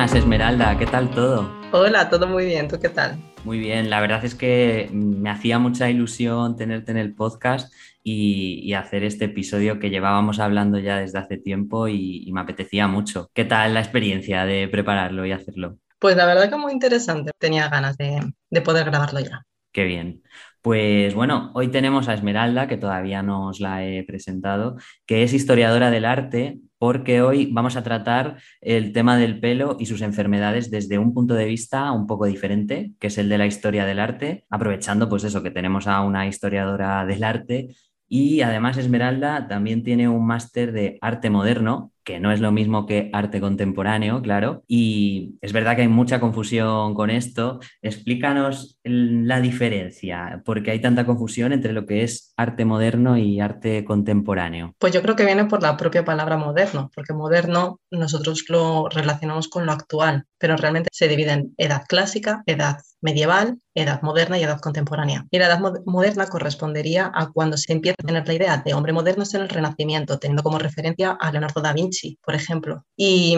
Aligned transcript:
Buenas, 0.00 0.16
Esmeralda, 0.16 0.78
¿qué 0.78 0.86
tal 0.86 1.10
todo? 1.10 1.54
Hola, 1.72 2.08
todo 2.08 2.26
muy 2.26 2.46
bien, 2.46 2.68
¿tú 2.68 2.80
qué 2.80 2.88
tal? 2.88 3.22
Muy 3.44 3.58
bien, 3.58 3.90
la 3.90 4.00
verdad 4.00 4.24
es 4.24 4.34
que 4.34 4.88
me 4.94 5.28
hacía 5.28 5.58
mucha 5.58 5.90
ilusión 5.90 6.56
tenerte 6.56 6.90
en 6.90 6.96
el 6.96 7.14
podcast 7.14 7.70
y, 8.02 8.72
hacer 8.72 9.04
este 9.04 9.26
episodio 9.26 9.78
que 9.78 9.90
llevábamos 9.90 10.40
hablando 10.40 10.78
ya 10.78 10.96
desde 10.96 11.18
hace 11.18 11.36
tiempo 11.36 11.86
y, 11.86 12.26
me 12.32 12.40
apetecía 12.40 12.88
mucho. 12.88 13.30
¿Qué 13.34 13.44
tal 13.44 13.74
la 13.74 13.80
experiencia 13.80 14.46
de 14.46 14.68
prepararlo 14.68 15.26
y 15.26 15.32
hacerlo? 15.32 15.76
Pues 15.98 16.16
la 16.16 16.24
verdad 16.24 16.48
que 16.48 16.56
muy 16.56 16.72
interesante, 16.72 17.32
tenía 17.38 17.68
ganas 17.68 17.98
de 17.98 18.60
poder 18.62 18.86
grabarlo 18.86 19.20
ya. 19.20 19.44
Qué 19.70 19.84
bien. 19.84 20.22
Pues 20.62 21.14
bueno, 21.14 21.50
hoy 21.54 21.68
tenemos 21.68 22.08
a 22.08 22.14
Esmeralda, 22.14 22.68
que 22.68 22.76
todavía 22.76 23.22
no 23.22 23.48
os 23.48 23.60
la 23.60 23.82
he 23.86 24.04
presentado, 24.04 24.76
que 25.06 25.22
es 25.22 25.32
historiadora 25.32 25.90
del 25.90 26.04
arte, 26.04 26.58
porque 26.76 27.22
hoy 27.22 27.48
vamos 27.50 27.76
a 27.76 27.82
tratar 27.82 28.36
el 28.60 28.92
tema 28.92 29.16
del 29.16 29.40
pelo 29.40 29.78
y 29.80 29.86
sus 29.86 30.02
enfermedades 30.02 30.70
desde 30.70 30.98
un 30.98 31.14
punto 31.14 31.32
de 31.32 31.46
vista 31.46 31.90
un 31.92 32.06
poco 32.06 32.26
diferente, 32.26 32.92
que 33.00 33.06
es 33.06 33.16
el 33.16 33.30
de 33.30 33.38
la 33.38 33.46
historia 33.46 33.86
del 33.86 34.00
arte, 34.00 34.44
aprovechando 34.50 35.08
pues 35.08 35.24
eso, 35.24 35.42
que 35.42 35.50
tenemos 35.50 35.86
a 35.86 36.02
una 36.02 36.26
historiadora 36.26 37.06
del 37.06 37.24
arte. 37.24 37.74
Y 38.06 38.42
además 38.42 38.76
Esmeralda 38.76 39.48
también 39.48 39.82
tiene 39.82 40.08
un 40.10 40.26
máster 40.26 40.72
de 40.72 40.98
arte 41.00 41.30
moderno, 41.30 41.92
que 42.04 42.20
no 42.20 42.32
es 42.32 42.40
lo 42.40 42.52
mismo 42.52 42.86
que 42.86 43.10
arte 43.12 43.40
contemporáneo, 43.40 44.22
claro. 44.22 44.62
Y 44.66 45.36
es 45.40 45.52
verdad 45.52 45.76
que 45.76 45.82
hay 45.82 45.88
mucha 45.88 46.20
confusión 46.20 46.94
con 46.94 47.10
esto. 47.10 47.60
Explícanos 47.82 48.78
la 48.84 49.40
diferencia, 49.40 50.42
porque 50.44 50.70
hay 50.70 50.80
tanta 50.80 51.06
confusión 51.06 51.52
entre 51.52 51.72
lo 51.72 51.86
que 51.86 52.02
es 52.02 52.32
arte 52.36 52.64
moderno 52.64 53.16
y 53.16 53.40
arte 53.40 53.84
contemporáneo. 53.84 54.74
Pues 54.78 54.92
yo 54.92 55.02
creo 55.02 55.16
que 55.16 55.24
viene 55.24 55.44
por 55.46 55.62
la 55.62 55.76
propia 55.76 56.04
palabra 56.04 56.36
moderno, 56.36 56.90
porque 56.94 57.12
moderno 57.12 57.80
nosotros 57.90 58.44
lo 58.48 58.88
relacionamos 58.88 59.48
con 59.48 59.66
lo 59.66 59.72
actual, 59.72 60.24
pero 60.38 60.56
realmente 60.56 60.88
se 60.92 61.08
divide 61.08 61.32
en 61.32 61.54
edad 61.56 61.84
clásica, 61.88 62.42
edad 62.46 62.78
medieval, 63.00 63.58
edad 63.74 64.02
moderna 64.02 64.38
y 64.38 64.42
edad 64.42 64.60
contemporánea. 64.60 65.26
Y 65.30 65.38
la 65.38 65.46
edad 65.46 65.60
moderna 65.86 66.26
correspondería 66.26 67.10
a 67.14 67.30
cuando 67.30 67.56
se 67.56 67.72
empieza 67.72 67.96
a 67.98 68.06
tener 68.06 68.26
la 68.26 68.34
idea 68.34 68.56
de 68.58 68.74
hombre 68.74 68.92
moderno 68.92 69.22
es 69.22 69.34
en 69.34 69.42
el 69.42 69.48
Renacimiento, 69.48 70.18
teniendo 70.18 70.42
como 70.42 70.58
referencia 70.58 71.16
a 71.18 71.30
Leonardo 71.30 71.60
da 71.60 71.72
Vinci, 71.72 71.89
por 72.24 72.34
ejemplo. 72.34 72.84
Y, 72.96 73.36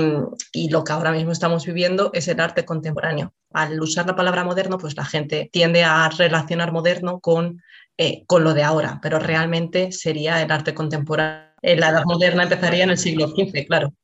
y 0.52 0.70
lo 0.70 0.84
que 0.84 0.92
ahora 0.92 1.12
mismo 1.12 1.32
estamos 1.32 1.66
viviendo 1.66 2.10
es 2.12 2.28
el 2.28 2.40
arte 2.40 2.64
contemporáneo. 2.64 3.34
Al 3.52 3.80
usar 3.80 4.06
la 4.06 4.16
palabra 4.16 4.44
moderno, 4.44 4.78
pues 4.78 4.96
la 4.96 5.04
gente 5.04 5.48
tiende 5.52 5.84
a 5.84 6.08
relacionar 6.08 6.72
moderno 6.72 7.20
con, 7.20 7.62
eh, 7.98 8.24
con 8.26 8.44
lo 8.44 8.54
de 8.54 8.62
ahora, 8.62 8.98
pero 9.02 9.18
realmente 9.18 9.92
sería 9.92 10.42
el 10.42 10.50
arte 10.50 10.74
contemporáneo. 10.74 11.52
La 11.62 11.90
edad 11.90 12.04
moderna 12.04 12.42
empezaría 12.42 12.84
en 12.84 12.90
el 12.90 12.98
siglo 12.98 13.28
XV, 13.28 13.66
claro. 13.66 13.94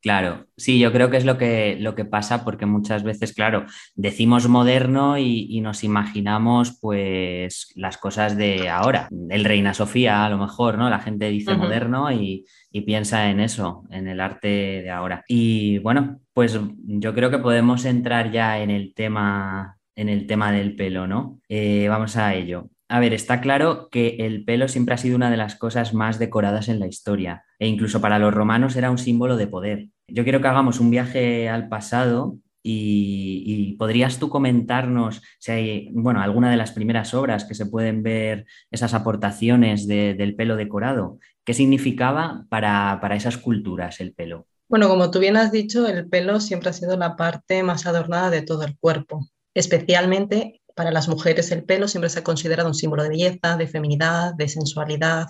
Claro, 0.00 0.46
sí, 0.56 0.78
yo 0.78 0.92
creo 0.92 1.10
que 1.10 1.16
es 1.16 1.24
lo 1.24 1.38
que, 1.38 1.76
lo 1.80 1.96
que 1.96 2.04
pasa 2.04 2.44
porque 2.44 2.66
muchas 2.66 3.02
veces, 3.02 3.32
claro, 3.32 3.66
decimos 3.96 4.48
moderno 4.48 5.18
y, 5.18 5.60
nos 5.60 5.82
imaginamos 5.82 6.78
pues 6.80 7.72
las 7.74 7.98
cosas 7.98 8.36
de 8.36 8.68
ahora. 8.68 9.08
El 9.28 9.44
Reina 9.44 9.74
Sofía, 9.74 10.24
a 10.24 10.30
lo 10.30 10.38
mejor, 10.38 10.78
¿no? 10.78 10.88
La 10.88 11.00
gente 11.00 11.28
dice 11.28 11.54
moderno 11.54 12.12
y, 12.12 12.46
piensa 12.86 13.28
en 13.28 13.40
eso, 13.40 13.82
en 13.90 14.06
el 14.06 14.20
arte 14.20 14.48
de 14.48 14.90
ahora. 14.90 15.24
Y 15.26 15.78
bueno, 15.78 16.20
pues 16.32 16.58
yo 16.84 17.12
creo 17.12 17.28
que 17.28 17.38
podemos 17.38 17.84
entrar 17.84 18.30
ya 18.30 18.60
en 18.60 18.70
el 18.70 18.94
tema, 18.94 19.78
en 19.96 20.08
el 20.08 20.28
tema 20.28 20.52
del 20.52 20.76
pelo, 20.76 21.08
¿no? 21.08 21.40
Eh, 21.48 21.88
vamos 21.88 22.16
a 22.16 22.34
ello. 22.34 22.70
A 22.90 23.00
ver, 23.00 23.12
está 23.12 23.42
claro 23.42 23.90
que 23.90 24.16
el 24.20 24.44
pelo 24.44 24.66
siempre 24.66 24.94
ha 24.94 24.98
sido 24.98 25.16
una 25.16 25.30
de 25.30 25.36
las 25.36 25.56
cosas 25.56 25.92
más 25.92 26.18
decoradas 26.18 26.68
en 26.68 26.80
la 26.80 26.86
historia 26.86 27.44
e 27.58 27.66
incluso 27.68 28.00
para 28.00 28.18
los 28.18 28.32
romanos 28.32 28.76
era 28.76 28.90
un 28.90 28.96
símbolo 28.96 29.36
de 29.36 29.46
poder. 29.46 29.88
Yo 30.08 30.22
quiero 30.22 30.40
que 30.40 30.48
hagamos 30.48 30.80
un 30.80 30.88
viaje 30.90 31.50
al 31.50 31.68
pasado 31.68 32.38
y, 32.62 33.76
podrías 33.78 34.18
tú 34.18 34.28
comentarnos 34.28 35.22
si 35.38 35.52
hay, 35.52 35.90
bueno, 35.92 36.20
alguna 36.20 36.50
de 36.50 36.56
las 36.56 36.72
primeras 36.72 37.14
obras 37.14 37.44
que 37.44 37.54
se 37.54 37.66
pueden 37.66 38.02
ver 38.02 38.46
esas 38.70 38.94
aportaciones 38.94 39.86
del 39.86 40.34
pelo 40.34 40.56
decorado. 40.56 41.18
¿Qué 41.44 41.54
significaba 41.54 42.46
para, 42.48 42.98
para 43.00 43.16
esas 43.16 43.38
culturas 43.38 44.00
el 44.00 44.12
pelo? 44.12 44.46
Bueno, 44.68 44.88
como 44.88 45.10
tú 45.10 45.18
bien 45.18 45.36
has 45.36 45.52
dicho, 45.52 45.86
el 45.86 46.08
pelo 46.08 46.40
siempre 46.40 46.70
ha 46.70 46.74
sido 46.74 46.96
la 46.96 47.16
parte 47.16 47.62
más 47.62 47.86
adornada 47.86 48.30
de 48.30 48.42
todo 48.42 48.64
el 48.64 48.76
cuerpo, 48.78 49.26
especialmente 49.54 50.60
para 50.78 50.92
las 50.92 51.08
mujeres 51.08 51.50
el 51.50 51.64
pelo 51.64 51.88
siempre 51.88 52.08
se 52.08 52.20
ha 52.20 52.24
considerado 52.24 52.68
un 52.68 52.74
símbolo 52.74 53.02
de 53.02 53.08
belleza, 53.08 53.56
de 53.56 53.66
feminidad, 53.66 54.32
de 54.34 54.46
sensualidad, 54.46 55.26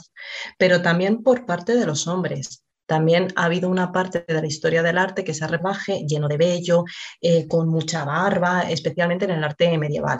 pero 0.58 0.82
también 0.82 1.22
por 1.22 1.46
parte 1.46 1.74
de 1.74 1.86
los 1.86 2.06
hombres. 2.06 2.64
También 2.84 3.28
ha 3.34 3.46
habido 3.46 3.70
una 3.70 3.90
parte 3.90 4.26
de 4.28 4.42
la 4.42 4.46
historia 4.46 4.82
del 4.82 4.98
arte 4.98 5.24
que 5.24 5.32
se 5.32 5.46
rebaje 5.46 6.04
lleno 6.06 6.28
de 6.28 6.36
vello, 6.36 6.84
eh, 7.22 7.48
con 7.48 7.70
mucha 7.70 8.04
barba, 8.04 8.68
especialmente 8.68 9.24
en 9.24 9.30
el 9.30 9.42
arte 9.42 9.78
medieval. 9.78 10.18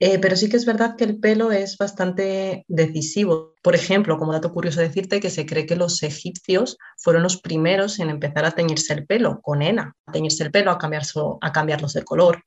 Eh, 0.00 0.18
pero 0.18 0.34
sí 0.34 0.48
que 0.48 0.56
es 0.56 0.64
verdad 0.64 0.96
que 0.96 1.04
el 1.04 1.20
pelo 1.20 1.52
es 1.52 1.76
bastante 1.76 2.64
decisivo. 2.66 3.54
Por 3.62 3.76
ejemplo, 3.76 4.18
como 4.18 4.32
dato 4.32 4.52
curioso 4.52 4.80
decirte 4.80 5.20
que 5.20 5.30
se 5.30 5.46
cree 5.46 5.66
que 5.66 5.76
los 5.76 6.02
egipcios 6.02 6.76
fueron 6.96 7.22
los 7.22 7.40
primeros 7.40 8.00
en 8.00 8.10
empezar 8.10 8.46
a 8.46 8.52
teñirse 8.52 8.94
el 8.94 9.06
pelo 9.06 9.40
con 9.42 9.62
henna, 9.62 9.94
a 10.06 10.12
teñirse 10.12 10.42
el 10.42 10.50
pelo, 10.50 10.72
a, 10.72 10.78
cambiar 10.78 11.02
a 11.40 11.52
cambiarlos 11.52 11.92
de 11.92 12.02
color. 12.02 12.42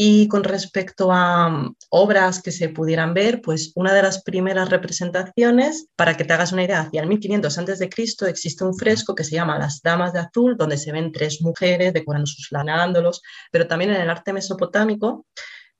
Y 0.00 0.28
con 0.28 0.44
respecto 0.44 1.10
a 1.10 1.72
obras 1.88 2.40
que 2.40 2.52
se 2.52 2.68
pudieran 2.68 3.14
ver, 3.14 3.40
pues 3.42 3.72
una 3.74 3.92
de 3.92 4.02
las 4.02 4.22
primeras 4.22 4.70
representaciones, 4.70 5.88
para 5.96 6.16
que 6.16 6.24
te 6.24 6.32
hagas 6.34 6.52
una 6.52 6.62
idea, 6.62 6.82
hacia 6.82 7.00
el 7.00 7.08
1500 7.08 7.58
a.C. 7.58 7.90
existe 8.28 8.64
un 8.64 8.76
fresco 8.76 9.16
que 9.16 9.24
se 9.24 9.34
llama 9.34 9.58
Las 9.58 9.82
Damas 9.82 10.12
de 10.12 10.20
Azul, 10.20 10.56
donde 10.56 10.76
se 10.76 10.92
ven 10.92 11.10
tres 11.10 11.42
mujeres 11.42 11.92
decorando 11.92 12.26
sus 12.26 12.52
lanándolos, 12.52 13.22
pero 13.50 13.66
también 13.66 13.90
en 13.90 14.00
el 14.00 14.08
arte 14.08 14.32
mesopotámico, 14.32 15.26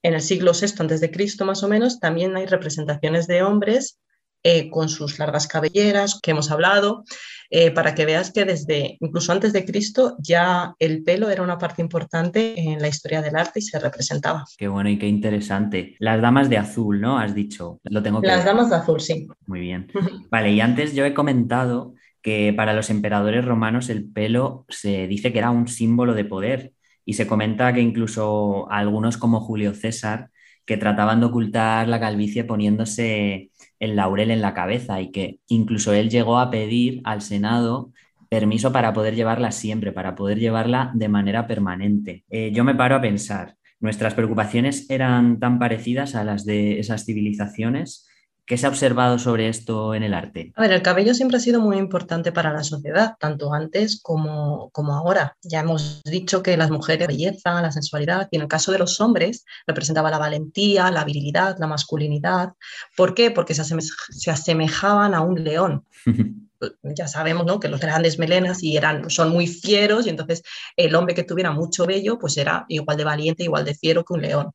en 0.03 0.15
el 0.15 0.21
siglo 0.21 0.50
VI 0.50 0.97
a.C. 0.97 1.45
más 1.45 1.62
o 1.62 1.69
menos, 1.69 2.00
también 2.00 2.37
hay 2.37 2.47
representaciones 2.47 3.29
de 3.29 3.45
hombres 3.45 4.00
eh, 4.43 4.71
con 4.71 4.88
sus 4.88 5.19
largas 5.19 5.47
cabelleras 5.47 6.21
que 6.22 6.31
hemos 6.31 6.50
hablado, 6.50 7.04
eh, 7.50 7.71
para 7.71 7.94
que 7.94 8.06
veas 8.06 8.31
que 8.31 8.44
desde 8.44 8.97
incluso 9.00 9.32
antes 9.32 9.53
de 9.53 9.65
Cristo 9.65 10.16
ya 10.19 10.75
el 10.78 11.03
pelo 11.03 11.31
era 11.31 11.43
una 11.43 11.59
parte 11.59 11.82
importante 11.82 12.59
en 12.60 12.81
la 12.81 12.88
historia 12.88 13.22
del 13.22 13.37
arte 13.37 13.60
y 13.60 13.62
se 13.62 13.78
representaba. 13.78 14.44
Qué 14.56 14.69
bueno 14.69 14.91
y 14.91 14.99
qué 14.99 15.09
interesante. 15.09 15.97
Las 15.99 16.21
damas 16.21 16.49
de 16.49 16.59
azul, 16.59 17.00
¿no? 17.00 17.19
Has 17.19 17.34
dicho. 17.34 17.81
Lo 17.84 18.03
tengo 18.03 18.21
Las 18.22 18.44
damas 18.44 18.71
de 18.71 18.76
azul, 18.76 19.00
sí. 19.00 19.26
Muy 19.47 19.60
bien. 19.60 19.91
Vale, 20.31 20.53
y 20.53 20.60
antes 20.60 20.94
yo 20.94 21.05
he 21.05 21.15
comentado 21.15 21.94
que 22.22 22.53
para 22.56 22.75
los 22.75 22.91
emperadores 22.91 23.44
romanos 23.44 23.88
el 23.88 24.09
pelo 24.10 24.66
se 24.69 25.06
dice 25.06 25.32
que 25.32 25.38
era 25.38 25.50
un 25.50 25.69
símbolo 25.69 26.15
de 26.15 26.25
poder 26.25 26.72
y 27.05 27.15
se 27.15 27.26
comenta 27.26 27.72
que 27.72 27.81
incluso 27.81 28.70
algunos 28.70 29.16
como 29.16 29.41
Julio 29.41 29.75
César 29.75 30.31
que 30.66 30.76
trataban 30.76 31.20
de 31.20 31.26
ocultar 31.26 31.88
la 31.88 31.99
calvicie 31.99 32.44
poniéndose 32.44 33.50
el 33.81 33.97
laurel 33.97 34.31
en 34.31 34.41
la 34.41 34.55
cabeza 34.55 35.00
y 35.00 35.11
que 35.11 35.41
incluso 35.49 35.93
él 35.93 36.11
llegó 36.11 36.39
a 36.39 36.50
pedir 36.50 37.00
al 37.05 37.22
Senado 37.22 37.93
permiso 38.28 38.72
para 38.72 38.93
poder 38.93 39.15
llevarla 39.15 39.53
siempre, 39.53 39.93
para 39.93 40.15
poder 40.15 40.39
llevarla 40.39 40.91
de 40.94 41.09
manera 41.09 41.47
permanente. 41.47 42.25
Eh, 42.31 42.50
yo 42.53 42.65
me 42.65 42.75
paro 42.75 42.97
a 42.97 43.00
pensar, 43.00 43.56
¿nuestras 43.81 44.15
preocupaciones 44.15 44.88
eran 44.91 45.38
tan 45.38 45.59
parecidas 45.59 46.15
a 46.15 46.25
las 46.25 46.44
de 46.44 46.78
esas 46.78 47.05
civilizaciones? 47.05 48.07
¿Qué 48.48 48.56
se 48.56 48.64
ha 48.64 48.70
observado 48.70 49.19
sobre 49.19 49.50
esto 49.50 49.94
en 49.94 50.03
el 50.03 50.14
arte? 50.14 50.54
A 50.56 50.62
ver, 50.62 50.72
el 50.72 50.81
cabello 50.81 51.12
siempre 51.12 51.36
ha 51.36 51.41
sido 51.41 51.60
muy 51.60 51.76
importante 51.76 52.32
para 52.32 52.50
la 52.50 52.64
sociedad, 52.64 53.14
tanto 53.20 53.53
antes 53.53 54.00
como, 54.03 54.70
como 54.70 54.94
ahora. 54.94 55.36
Ya 55.42 55.60
hemos 55.60 56.03
dicho 56.03 56.42
que 56.42 56.56
las 56.56 56.70
mujeres, 56.70 57.03
la 57.03 57.06
belleza, 57.08 57.60
la 57.60 57.70
sensualidad, 57.70 58.26
y 58.31 58.37
en 58.37 58.42
el 58.42 58.48
caso 58.48 58.72
de 58.72 58.78
los 58.78 59.03
hombres, 59.03 59.44
representaba 59.67 60.11
la 60.11 60.17
valentía, 60.17 60.90
la 60.90 61.05
virilidad, 61.05 61.58
la 61.58 61.67
masculinidad. 61.67 62.55
¿Por 62.96 63.14
qué? 63.14 63.31
Porque 63.31 63.52
se, 63.52 63.64
se 63.64 64.31
asemejaban 64.31 65.12
a 65.12 65.20
un 65.20 65.44
león. 65.44 65.84
ya 66.82 67.06
sabemos 67.06 67.44
¿no? 67.44 67.61
que 67.61 67.69
los 67.69 67.81
grandes 67.81 68.19
melenas 68.19 68.62
y 68.62 68.78
eran, 68.78 69.11
son 69.11 69.28
muy 69.28 69.46
fieros 69.46 70.06
y 70.06 70.08
entonces 70.08 70.43
el 70.75 70.94
hombre 70.94 71.14
que 71.14 71.23
tuviera 71.23 71.52
mucho 71.52 71.84
vello 71.84 72.19
pues 72.19 72.38
era 72.38 72.64
igual 72.69 72.96
de 72.96 73.05
valiente, 73.05 73.44
igual 73.44 73.67
de 73.67 73.75
fiero 73.75 74.05
que 74.05 74.14
un 74.14 74.23
león. 74.23 74.52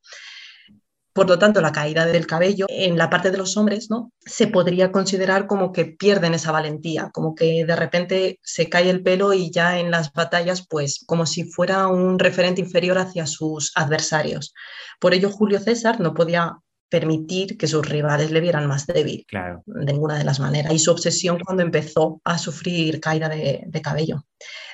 Por 1.13 1.30
lo 1.30 1.38
tanto, 1.38 1.62
la 1.62 1.71
caída 1.71 2.06
del 2.06 2.25
cabello 2.25 2.65
en 2.69 2.98
la 2.98 3.10
parte 3.10 3.30
de 3.30 3.38
los 3.38 3.56
hombres 3.56 3.89
¿no? 3.89 4.12
se 4.19 4.48
podría 4.48 4.92
considerar 4.92 5.45
como 5.45 5.71
que 5.71 5.86
pierden 5.86 6.33
esa 6.33 6.51
valentía, 6.51 7.12
como 7.13 7.36
que 7.36 7.65
de 7.65 7.75
repente 7.75 8.39
se 8.42 8.68
cae 8.68 8.89
el 8.89 9.04
pelo 9.04 9.31
y 9.33 9.51
ya 9.51 9.80
en 9.80 9.92
las 9.92 10.12
batallas, 10.12 10.65
pues 10.68 11.04
como 11.06 11.25
si 11.25 11.44
fuera 11.44 11.88
un 11.88 12.18
referente 12.18 12.62
inferior 12.62 12.98
hacia 12.98 13.27
sus 13.27 13.71
adversarios. 13.75 14.54
Por 15.00 15.13
ello, 15.13 15.30
Julio 15.30 15.60
César 15.60 16.00
no 16.00 16.13
podía 16.13 16.57
permitir 16.89 17.57
que 17.57 17.68
sus 17.68 17.88
rivales 17.88 18.31
le 18.31 18.39
vieran 18.39 18.68
más 18.68 18.86
débil, 18.86 19.25
claro. 19.27 19.63
de 19.66 19.94
ninguna 19.94 20.18
de 20.18 20.24
las 20.24 20.39
maneras. 20.39 20.74
Y 20.74 20.80
su 20.80 20.92
obsesión 20.92 21.39
cuando 21.39 21.63
empezó 21.63 22.21
a 22.24 22.38
sufrir 22.38 23.00
caída 23.00 23.30
de, 23.30 23.63
de 23.66 23.81
cabello. 23.81 24.25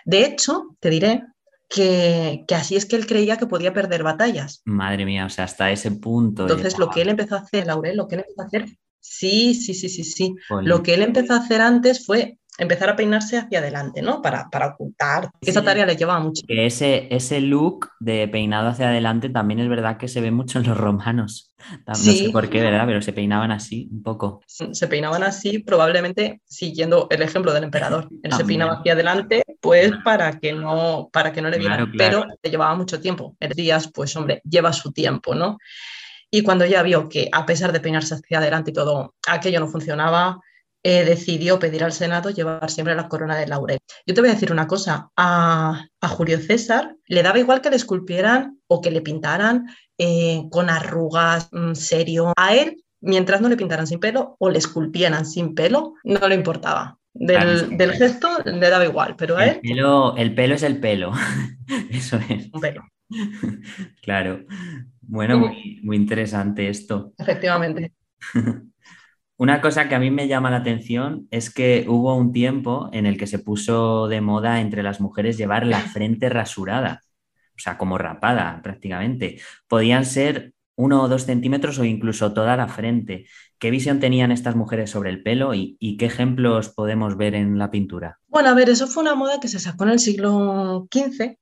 De 0.04 0.26
hecho, 0.26 0.76
te 0.80 0.90
diré 0.90 1.24
que, 1.70 2.46
así 2.54 2.76
es 2.76 2.86
que 2.86 2.96
él 2.96 3.06
creía 3.06 3.38
que 3.38 3.46
podía 3.46 3.74
perder 3.74 4.04
batallas. 4.04 4.62
Madre 4.66 5.06
mía, 5.06 5.26
o 5.26 5.30
sea, 5.30 5.46
hasta 5.46 5.72
ese 5.72 5.92
punto. 5.92 6.44
Entonces, 6.44 6.78
lo 6.80 6.90
que 6.90 7.02
él 7.02 7.10
empezó 7.10 7.36
a 7.36 7.40
hacer, 7.40 7.68
Laurel, 7.68 7.96
lo 7.96 8.08
que 8.08 8.16
él 8.16 8.22
empezó 8.22 8.42
a 8.42 8.46
hacer, 8.46 8.66
sí, 9.00 9.54
sí, 9.54 9.74
sí, 9.76 9.88
sí, 9.88 10.04
sí. 10.04 10.36
Lo 10.64 10.82
que 10.82 10.96
él 10.96 11.04
empezó 11.04 11.34
a 11.34 11.38
hacer 11.38 11.62
antes 11.62 12.06
fue 12.06 12.40
empezar 12.60 12.90
a 12.90 12.96
peinarse 12.96 13.38
hacia 13.38 13.60
adelante, 13.60 14.02
¿no? 14.02 14.22
Para, 14.22 14.50
para 14.50 14.68
ocultar. 14.68 15.32
Esa 15.42 15.64
tarea 15.64 15.86
le 15.86 15.96
llevaba 15.96 16.20
mucho. 16.20 16.44
Que 16.48 16.66
ese, 16.66 17.08
ese 17.10 17.42
look 17.42 17.90
de 18.00 18.28
peinado 18.28 18.68
hacia 18.68 18.90
adelante 18.90 19.30
también 19.30 19.60
es 19.60 19.70
verdad 19.70 19.98
que 19.98 20.08
se 20.08 20.22
ve 20.22 20.32
mucho 20.32 20.60
en 20.60 20.68
los 20.68 20.78
romanos. 20.78 21.54
No 21.88 21.96
sé 21.96 22.30
por 22.32 22.50
qué, 22.50 22.62
¿verdad? 22.62 22.86
Pero 22.86 23.02
se 23.02 23.14
peinaban 23.14 23.52
así 23.52 23.90
un 23.92 24.04
poco. 24.04 24.42
Se 24.48 24.88
peinaban 24.88 25.24
así, 25.24 25.60
probablemente 25.60 26.42
siguiendo 26.46 27.08
el 27.10 27.22
ejemplo 27.22 27.54
del 27.54 27.64
emperador. 27.64 28.10
Él 28.24 28.34
se 28.34 28.46
peinaba 28.46 28.74
hacia 28.74 28.94
adelante, 28.94 29.44
pues 29.60 29.92
para 30.04 30.40
que 30.40 30.54
no, 30.54 31.10
para 31.12 31.32
que 31.32 31.42
no 31.42 31.50
le 31.50 31.58
vieran. 31.58 31.92
Pero 31.98 32.26
le 32.42 32.50
llevaba 32.50 32.76
mucho 32.76 33.00
tiempo. 33.00 33.36
El 33.40 33.52
días, 33.52 33.92
pues 33.94 34.16
hombre, 34.16 34.42
lleva 34.50 34.72
su 34.74 34.92
tiempo, 34.92 35.36
¿no? 35.36 35.58
Y 36.32 36.44
cuando 36.44 36.66
ya 36.66 36.84
vio 36.84 37.10
que 37.10 37.28
a 37.32 37.46
pesar 37.46 37.72
de 37.72 37.80
peinarse 37.80 38.16
hacia 38.16 38.38
adelante 38.38 38.72
y 38.72 38.74
todo, 38.74 39.16
aquello 39.28 39.60
no 39.60 39.68
funcionaba, 39.68 40.40
eh, 40.84 41.04
decidió 41.04 41.60
pedir 41.60 41.84
al 41.84 41.92
Senado 41.92 42.30
llevar 42.30 42.70
siempre 42.72 42.96
la 42.96 43.10
corona 43.10 43.36
de 43.36 43.48
laurel. 43.48 43.80
Yo 44.06 44.14
te 44.14 44.22
voy 44.22 44.30
a 44.30 44.34
decir 44.34 44.52
una 44.52 44.68
cosa, 44.68 45.10
a, 45.18 45.88
Julio 46.02 46.40
César 46.40 46.96
le 47.06 47.22
daba 47.22 47.40
igual 47.40 47.62
que 47.62 47.70
le 47.70 47.76
esculpieran 47.76 48.60
o 48.68 48.82
que 48.82 48.92
le 48.92 49.02
pintaran 49.02 49.68
eh, 49.98 50.44
con 50.50 50.70
arrugas, 50.70 51.50
mm, 51.52 51.74
serio. 51.74 52.34
A 52.38 52.56
él, 52.56 52.84
mientras 53.02 53.42
no 53.42 53.50
le 53.50 53.58
pintaran 53.58 53.88
sin 53.88 54.00
pelo 54.00 54.36
o 54.40 54.50
le 54.50 54.60
esculpieran 54.60 55.26
sin 55.26 55.54
pelo, 55.54 55.96
no 56.04 56.28
le 56.28 56.36
importaba. 56.36 56.98
Del, 57.14 57.92
gesto 57.94 58.30
le 58.46 58.70
daba 58.70 58.86
igual, 58.86 59.16
pero 59.18 59.36
a 59.36 59.46
él... 59.46 59.62
el 59.64 60.36
pelo 60.36 60.56
es 60.56 60.64
el 60.64 60.80
pelo, 60.80 61.12
eso 61.90 62.18
es. 62.30 62.50
Un 62.54 62.62
pelo. 62.62 62.84
claro. 64.02 64.46
Bueno, 65.02 65.52
muy 65.82 65.96
interesante 65.96 66.70
esto. 66.70 67.14
Efectivamente. 67.18 67.94
Una 69.40 69.62
cosa 69.62 69.88
que 69.88 69.96
a 69.96 70.00
mí 70.00 70.12
me 70.12 70.28
llama 70.28 70.52
la 70.52 70.58
atención 70.58 71.30
es 71.32 71.50
que 71.50 71.86
hubo 71.88 72.14
un 72.14 72.34
tiempo 72.34 72.90
en 72.92 73.06
el 73.06 73.18
que 73.18 73.26
se 73.26 73.40
puso 73.40 74.10
de 74.10 74.20
moda 74.20 74.60
entre 74.60 74.84
las 74.84 75.00
mujeres 75.00 75.38
llevar 75.38 75.66
la 75.66 75.80
frente 75.80 76.28
rasurada, 76.28 77.04
o 77.56 77.60
sea, 77.60 77.78
como 77.78 77.98
rapada 77.98 78.60
prácticamente. 78.62 79.40
Podían 79.70 80.04
ser 80.04 80.52
uno 80.76 81.04
o 81.04 81.08
dos 81.08 81.24
centímetros 81.24 81.80
o 81.80 81.86
incluso 81.86 82.34
toda 82.34 82.58
la 82.58 82.68
frente. 82.68 83.28
¿Qué 83.60 83.72
visión 83.72 84.02
tenían 84.02 84.34
estas 84.34 84.58
mujeres 84.58 84.90
sobre 84.90 85.10
el 85.10 85.24
pelo 85.24 85.54
y, 85.54 85.78
qué 85.98 86.08
ejemplos 86.08 86.68
podemos 86.68 87.16
ver 87.16 87.34
en 87.34 87.58
la 87.58 87.72
pintura? 87.72 88.20
Bueno, 88.28 88.50
a 88.50 88.54
ver, 88.54 88.70
eso 88.70 88.88
fue 88.88 89.04
una 89.04 89.16
moda 89.16 89.40
que 89.40 89.48
se 89.48 89.60
sacó 89.60 89.86
en 89.86 89.92
el 89.92 90.00
siglo 90.00 90.86
XV 90.92 91.38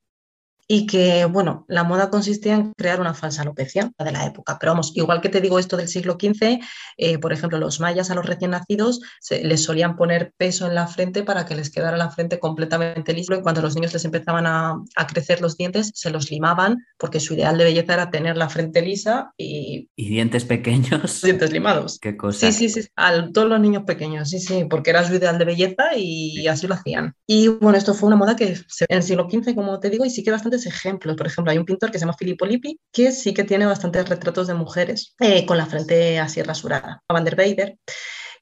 y 0.68 0.86
que, 0.86 1.26
bueno, 1.26 1.66
la 1.70 1.84
moda 1.86 2.10
consistía 2.10 2.56
en 2.56 2.74
crear 2.74 3.00
una 3.00 3.14
falsa 3.14 3.42
alopecia 3.42 3.92
de 3.98 4.12
la 4.12 4.26
época. 4.26 4.58
Pero 4.60 4.74
vamos, 4.74 4.92
igual 4.96 5.22
que 5.22 5.30
te 5.30 5.40
digo 5.40 5.60
esto 5.60 5.78
del 5.78 5.88
siglo 5.88 6.18
XV, 6.20 6.60
eh, 6.98 7.18
por 7.20 7.32
ejemplo, 7.32 7.58
los 7.58 7.80
mayas 7.80 8.12
a 8.12 8.16
los 8.16 8.26
recién 8.26 8.52
nacidos 8.52 9.00
les 9.44 9.64
solían 9.64 9.96
poner 9.96 10.34
peso 10.36 10.68
en 10.68 10.76
la 10.76 10.88
frente 10.88 11.24
para 11.24 11.46
que 11.46 11.56
les 11.56 11.70
quedara 11.70 11.96
la 11.96 12.10
frente 12.10 12.40
completamente 12.40 13.14
lisa. 13.14 13.36
Y 13.36 13.42
cuando 13.42 13.62
los 13.62 13.76
niños 13.76 13.94
les 13.94 14.04
empezaban 14.04 14.46
a, 14.46 14.84
crecer 15.08 15.42
los 15.42 15.56
dientes, 15.56 15.92
se 15.96 16.10
los 16.10 16.30
limaban 16.30 16.86
porque 16.98 17.22
su 17.22 17.34
ideal 17.34 17.58
de 17.58 17.64
belleza 17.64 17.94
era 17.94 18.12
tener 18.12 18.36
la 18.36 18.50
frente 18.50 18.82
lisa 18.82 19.32
y... 19.38 19.90
Y 19.96 20.10
dientes 20.10 20.44
pequeños. 20.44 21.22
Dientes 21.28 21.52
limados. 21.52 21.98
Qué 22.00 22.18
cosa. 22.18 22.52
Sí, 22.52 22.70
sí, 22.70 22.82
sí. 22.82 22.90
A 22.98 23.32
todos 23.32 23.48
los 23.48 23.60
niños 23.60 23.84
pequeños, 23.84 24.30
sí, 24.30 24.40
sí, 24.40 24.66
porque 24.70 24.90
era 24.90 25.06
su 25.08 25.16
ideal 25.16 25.38
de 25.38 25.46
belleza 25.46 25.96
y 25.96 26.46
así 26.48 26.68
lo 26.68 26.74
hacían. 26.74 27.16
Y 27.26 27.48
bueno, 27.48 27.78
esto 27.78 27.94
fue 27.94 28.08
una 28.08 28.18
moda 28.18 28.36
que 28.36 28.48
en 28.48 28.98
el 28.98 29.04
siglo 29.04 29.30
XV, 29.30 29.56
como 29.56 29.80
te 29.80 29.90
digo, 29.90 30.04
y 30.04 30.10
sí 30.10 30.24
que 30.24 30.32
bastante 30.32 30.57
ejemplos. 30.66 31.16
Por 31.16 31.28
ejemplo, 31.28 31.52
hay 31.52 31.58
un 31.58 31.66
pintor 31.66 31.92
que 31.92 32.00
se 32.00 32.06
llama 32.06 32.18
Filippo 32.18 32.46
Lippi 32.46 32.80
que 32.92 33.12
sí 33.12 33.34
que 33.34 33.44
tiene 33.44 33.66
bastantes 33.66 34.08
retratos 34.08 34.48
de 34.48 34.54
mujeres 34.54 35.16
eh, 35.20 35.46
con 35.46 35.58
la 35.58 35.66
frente 35.66 36.20
así 36.20 36.42
rasurada. 36.42 37.04
Van 37.10 37.24
der 37.24 37.38
Weyder, 37.38 37.78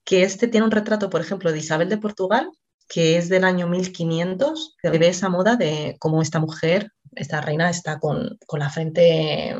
que 0.03 0.23
este 0.23 0.47
tiene 0.47 0.65
un 0.65 0.71
retrato, 0.71 1.09
por 1.09 1.21
ejemplo, 1.21 1.51
de 1.51 1.59
Isabel 1.59 1.89
de 1.89 1.97
Portugal, 1.97 2.49
que 2.87 3.17
es 3.17 3.29
del 3.29 3.43
año 3.43 3.67
1500, 3.67 4.75
que 4.81 4.89
ve 4.89 5.07
esa 5.07 5.29
moda 5.29 5.55
de 5.55 5.95
cómo 5.99 6.21
esta 6.21 6.39
mujer, 6.39 6.91
esta 7.15 7.41
reina, 7.41 7.69
está 7.69 7.99
con, 7.99 8.37
con 8.45 8.59
la 8.59 8.69
frente 8.69 9.55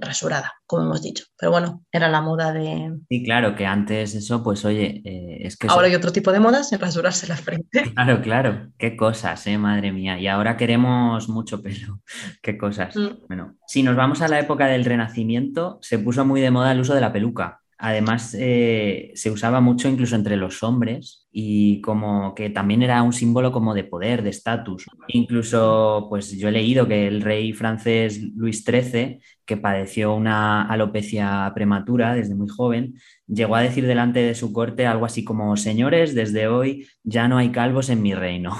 rasurada, 0.00 0.52
como 0.66 0.84
hemos 0.84 1.02
dicho. 1.02 1.24
Pero 1.38 1.52
bueno, 1.52 1.84
era 1.92 2.08
la 2.08 2.20
moda 2.20 2.52
de... 2.52 2.98
Sí, 3.08 3.22
claro, 3.24 3.54
que 3.54 3.66
antes 3.66 4.14
eso, 4.14 4.42
pues 4.42 4.64
oye, 4.64 5.02
eh, 5.04 5.38
es 5.46 5.56
que... 5.56 5.68
Ahora 5.68 5.86
hay 5.86 5.94
otro 5.94 6.12
tipo 6.12 6.32
de 6.32 6.40
modas 6.40 6.72
en 6.72 6.80
rasurarse 6.80 7.26
la 7.26 7.36
frente. 7.36 7.92
Claro, 8.00 8.22
claro, 8.22 8.68
qué 8.78 8.96
cosas, 8.96 9.46
eh, 9.46 9.58
madre 9.58 9.92
mía. 9.92 10.18
Y 10.18 10.26
ahora 10.26 10.56
queremos 10.56 11.28
mucho 11.28 11.62
pelo, 11.62 12.00
qué 12.42 12.56
cosas. 12.56 12.96
Mm. 12.96 13.26
Bueno, 13.28 13.56
si 13.66 13.82
nos 13.82 13.96
vamos 13.96 14.22
a 14.22 14.28
la 14.28 14.38
época 14.38 14.66
del 14.66 14.84
Renacimiento, 14.84 15.78
se 15.82 15.98
puso 15.98 16.24
muy 16.24 16.40
de 16.40 16.50
moda 16.50 16.72
el 16.72 16.80
uso 16.80 16.94
de 16.94 17.00
la 17.00 17.12
peluca. 17.12 17.60
Además, 17.82 18.36
eh, 18.38 19.10
se 19.14 19.30
usaba 19.30 19.62
mucho 19.62 19.88
incluso 19.88 20.14
entre 20.14 20.36
los 20.36 20.62
hombres 20.62 21.26
y 21.32 21.80
como 21.80 22.34
que 22.34 22.50
también 22.50 22.82
era 22.82 23.02
un 23.02 23.14
símbolo 23.14 23.52
como 23.52 23.72
de 23.74 23.84
poder, 23.84 24.22
de 24.22 24.28
estatus. 24.28 24.86
Incluso, 25.08 26.06
pues 26.10 26.36
yo 26.38 26.48
he 26.48 26.52
leído 26.52 26.86
que 26.86 27.06
el 27.06 27.22
rey 27.22 27.54
francés 27.54 28.20
Luis 28.36 28.64
XIII, 28.64 29.20
que 29.46 29.56
padeció 29.56 30.14
una 30.14 30.62
alopecia 30.64 31.50
prematura 31.54 32.14
desde 32.14 32.34
muy 32.34 32.48
joven, 32.48 32.94
llegó 33.26 33.56
a 33.56 33.62
decir 33.62 33.86
delante 33.86 34.20
de 34.20 34.34
su 34.34 34.52
corte 34.52 34.86
algo 34.86 35.06
así 35.06 35.24
como, 35.24 35.56
señores, 35.56 36.14
desde 36.14 36.48
hoy 36.48 36.86
ya 37.02 37.28
no 37.28 37.38
hay 37.38 37.50
calvos 37.50 37.88
en 37.88 38.02
mi 38.02 38.14
reino. 38.14 38.52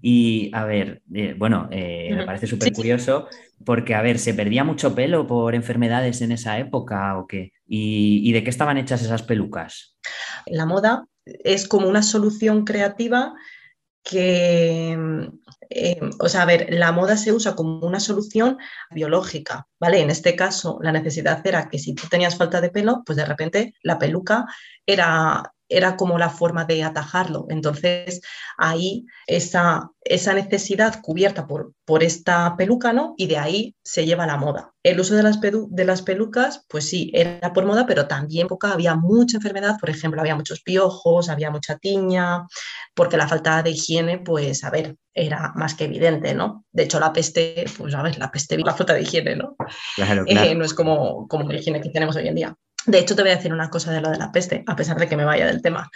Y 0.00 0.50
a 0.54 0.64
ver, 0.64 1.02
eh, 1.14 1.34
bueno, 1.36 1.68
eh, 1.70 2.10
me 2.14 2.24
parece 2.24 2.46
súper 2.46 2.72
curioso 2.72 3.28
porque, 3.64 3.94
a 3.94 4.02
ver, 4.02 4.18
¿se 4.18 4.34
perdía 4.34 4.64
mucho 4.64 4.94
pelo 4.94 5.26
por 5.26 5.54
enfermedades 5.54 6.20
en 6.22 6.32
esa 6.32 6.58
época 6.58 7.18
o 7.18 7.26
qué? 7.26 7.52
¿Y, 7.66 8.32
de 8.32 8.44
qué 8.44 8.50
estaban 8.50 8.78
hechas 8.78 9.02
esas 9.02 9.22
pelucas? 9.22 9.96
La 10.46 10.66
moda 10.66 11.06
es 11.24 11.68
como 11.68 11.88
una 11.88 12.02
solución 12.02 12.64
creativa 12.64 13.34
que, 14.02 14.96
eh, 15.68 16.00
o 16.18 16.28
sea, 16.28 16.42
a 16.42 16.46
ver, 16.46 16.68
la 16.70 16.92
moda 16.92 17.16
se 17.16 17.32
usa 17.32 17.54
como 17.54 17.80
una 17.80 18.00
solución 18.00 18.56
biológica, 18.90 19.66
¿vale? 19.78 20.00
En 20.00 20.10
este 20.10 20.34
caso, 20.34 20.78
la 20.82 20.92
necesidad 20.92 21.46
era 21.46 21.68
que 21.68 21.78
si 21.78 21.94
tú 21.94 22.06
tenías 22.08 22.36
falta 22.36 22.60
de 22.60 22.70
pelo, 22.70 23.02
pues 23.04 23.16
de 23.16 23.26
repente 23.26 23.74
la 23.82 23.98
peluca 23.98 24.46
era 24.86 25.52
era 25.68 25.96
como 25.96 26.18
la 26.18 26.30
forma 26.30 26.64
de 26.64 26.82
atajarlo. 26.82 27.46
Entonces, 27.50 28.20
ahí 28.56 29.04
esa, 29.26 29.90
esa 30.02 30.34
necesidad 30.34 31.00
cubierta 31.02 31.46
por, 31.46 31.72
por 31.84 32.02
esta 32.02 32.56
peluca, 32.56 32.92
¿no? 32.92 33.14
Y 33.16 33.26
de 33.26 33.38
ahí 33.38 33.76
se 33.82 34.06
lleva 34.06 34.26
la 34.26 34.36
moda. 34.36 34.72
El 34.82 35.00
uso 35.00 35.14
de 35.14 35.22
las, 35.22 35.40
de 35.40 35.84
las 35.84 36.02
pelucas, 36.02 36.64
pues 36.68 36.88
sí, 36.88 37.10
era 37.14 37.52
por 37.52 37.66
moda, 37.66 37.86
pero 37.86 38.06
también 38.06 38.46
había 38.62 38.94
mucha 38.94 39.36
enfermedad, 39.36 39.76
por 39.78 39.90
ejemplo, 39.90 40.20
había 40.20 40.36
muchos 40.36 40.62
piojos, 40.62 41.28
había 41.28 41.50
mucha 41.50 41.76
tiña, 41.76 42.46
porque 42.94 43.16
la 43.16 43.28
falta 43.28 43.62
de 43.62 43.70
higiene, 43.70 44.18
pues, 44.18 44.64
a 44.64 44.70
ver, 44.70 44.96
era 45.12 45.52
más 45.56 45.74
que 45.74 45.84
evidente, 45.84 46.34
¿no? 46.34 46.64
De 46.72 46.84
hecho, 46.84 47.00
la 47.00 47.12
peste, 47.12 47.64
pues, 47.76 47.94
a 47.94 48.02
ver, 48.02 48.18
la 48.18 48.30
peste, 48.30 48.56
la 48.58 48.74
falta 48.74 48.94
de 48.94 49.02
higiene, 49.02 49.36
¿no? 49.36 49.56
Eh, 50.26 50.54
no 50.54 50.64
es 50.64 50.74
como, 50.74 51.28
como 51.28 51.50
la 51.50 51.58
higiene 51.58 51.80
que 51.80 51.90
tenemos 51.90 52.16
hoy 52.16 52.28
en 52.28 52.34
día. 52.34 52.56
De 52.88 52.98
hecho, 52.98 53.14
te 53.14 53.20
voy 53.20 53.32
a 53.32 53.36
decir 53.36 53.52
una 53.52 53.68
cosa 53.68 53.92
de 53.92 54.00
lo 54.00 54.08
de 54.08 54.16
la 54.16 54.32
peste, 54.32 54.64
a 54.66 54.74
pesar 54.74 54.98
de 54.98 55.06
que 55.06 55.16
me 55.16 55.26
vaya 55.26 55.44
del 55.44 55.60
tema. 55.60 55.90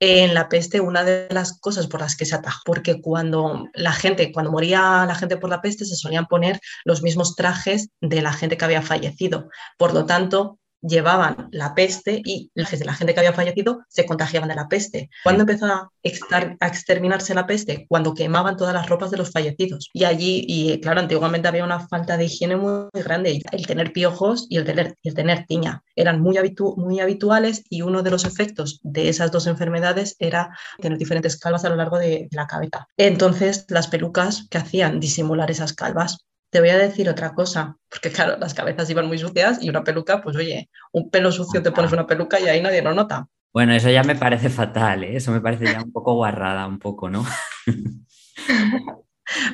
En 0.00 0.32
la 0.32 0.48
peste, 0.48 0.80
una 0.80 1.04
de 1.04 1.28
las 1.30 1.60
cosas 1.60 1.86
por 1.86 2.00
las 2.00 2.16
que 2.16 2.24
se 2.24 2.34
atajó, 2.34 2.62
porque 2.64 3.02
cuando 3.02 3.68
la 3.74 3.92
gente, 3.92 4.32
cuando 4.32 4.50
moría 4.50 5.04
la 5.06 5.14
gente 5.14 5.36
por 5.36 5.50
la 5.50 5.60
peste, 5.60 5.84
se 5.84 5.96
solían 5.96 6.24
poner 6.24 6.58
los 6.86 7.02
mismos 7.02 7.36
trajes 7.36 7.90
de 8.00 8.22
la 8.22 8.32
gente 8.32 8.56
que 8.56 8.64
había 8.64 8.80
fallecido. 8.80 9.50
Por 9.76 9.92
lo 9.92 10.06
tanto, 10.06 10.58
llevaban 10.82 11.48
la 11.52 11.74
peste 11.74 12.20
y 12.24 12.50
la 12.54 12.66
gente 12.66 13.14
que 13.14 13.20
había 13.20 13.32
fallecido 13.32 13.84
se 13.88 14.06
contagiaban 14.06 14.48
de 14.48 14.54
la 14.54 14.68
peste. 14.68 15.10
¿Cuándo 15.22 15.42
empezó 15.42 15.66
a, 15.66 15.90
exterminarse 16.02 17.34
la 17.34 17.46
peste? 17.46 17.86
Cuando 17.88 18.14
quemaban 18.14 18.56
todas 18.56 18.74
las 18.74 18.88
ropas 18.88 19.10
de 19.10 19.18
los 19.18 19.30
fallecidos. 19.30 19.90
Y 19.92 20.04
allí, 20.04 20.44
y 20.46 20.80
claro, 20.80 21.00
antiguamente 21.00 21.48
había 21.48 21.64
una 21.64 21.86
falta 21.86 22.16
de 22.16 22.24
higiene 22.24 22.56
muy, 22.56 22.88
grande. 22.92 23.42
El 23.52 23.66
tener 23.66 23.92
piojos 23.92 24.46
y 24.48 24.56
el 24.56 24.64
tener, 24.64 24.94
el 25.02 25.14
tener 25.14 25.46
tiña 25.46 25.82
eran 25.96 26.20
muy, 26.20 26.38
muy 26.76 27.00
habituales 27.00 27.64
y 27.68 27.82
uno 27.82 28.02
de 28.02 28.10
los 28.10 28.24
efectos 28.24 28.80
de 28.82 29.08
esas 29.08 29.30
dos 29.30 29.46
enfermedades 29.46 30.16
era 30.18 30.56
tener 30.80 30.98
diferentes 30.98 31.38
calvas 31.38 31.64
a 31.64 31.68
lo 31.68 31.76
largo 31.76 31.98
de 31.98 32.28
la 32.32 32.46
cabeza. 32.46 32.86
Entonces, 32.96 33.66
las 33.68 33.88
pelucas 33.88 34.46
que 34.50 34.58
hacían 34.58 35.00
disimular 35.00 35.50
esas 35.50 35.72
calvas 35.72 36.24
te 36.50 36.60
voy 36.60 36.70
a 36.70 36.78
decir 36.78 37.08
otra 37.08 37.32
cosa, 37.32 37.76
porque 37.88 38.10
claro, 38.10 38.36
las 38.38 38.54
cabezas 38.54 38.90
iban 38.90 39.06
muy 39.06 39.18
sucias 39.18 39.62
y 39.62 39.70
una 39.70 39.84
peluca, 39.84 40.20
pues 40.20 40.36
oye, 40.36 40.68
un 40.92 41.08
pelo 41.10 41.30
sucio 41.30 41.62
te 41.62 41.70
pones 41.70 41.92
una 41.92 42.06
peluca 42.06 42.40
y 42.40 42.48
ahí 42.48 42.60
nadie 42.60 42.82
lo 42.82 42.92
nota. 42.92 43.28
Bueno, 43.52 43.72
eso 43.72 43.88
ya 43.90 44.02
me 44.02 44.16
parece 44.16 44.48
fatal, 44.48 45.04
¿eh? 45.04 45.16
eso 45.16 45.32
me 45.32 45.40
parece 45.40 45.64
ya 45.64 45.82
un 45.82 45.92
poco 45.92 46.14
guarrada, 46.14 46.66
un 46.66 46.78
poco, 46.78 47.08
¿no? 47.08 47.24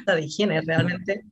la 0.06 0.14
de 0.14 0.22
higiene, 0.22 0.60
realmente. 0.62 1.24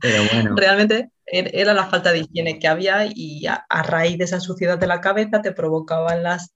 Pero 0.00 0.22
bueno. 0.32 0.54
Realmente 0.56 1.10
er, 1.26 1.50
era 1.54 1.74
la 1.74 1.86
falta 1.86 2.12
de 2.12 2.20
higiene 2.20 2.58
que 2.58 2.68
había 2.68 3.06
y 3.06 3.46
a, 3.46 3.64
raíz 3.82 4.18
de 4.18 4.24
esa 4.24 4.40
suciedad 4.40 4.78
de 4.78 4.86
la 4.86 5.00
cabeza 5.00 5.42
te 5.42 5.52
provocaban 5.52 6.22
las... 6.22 6.54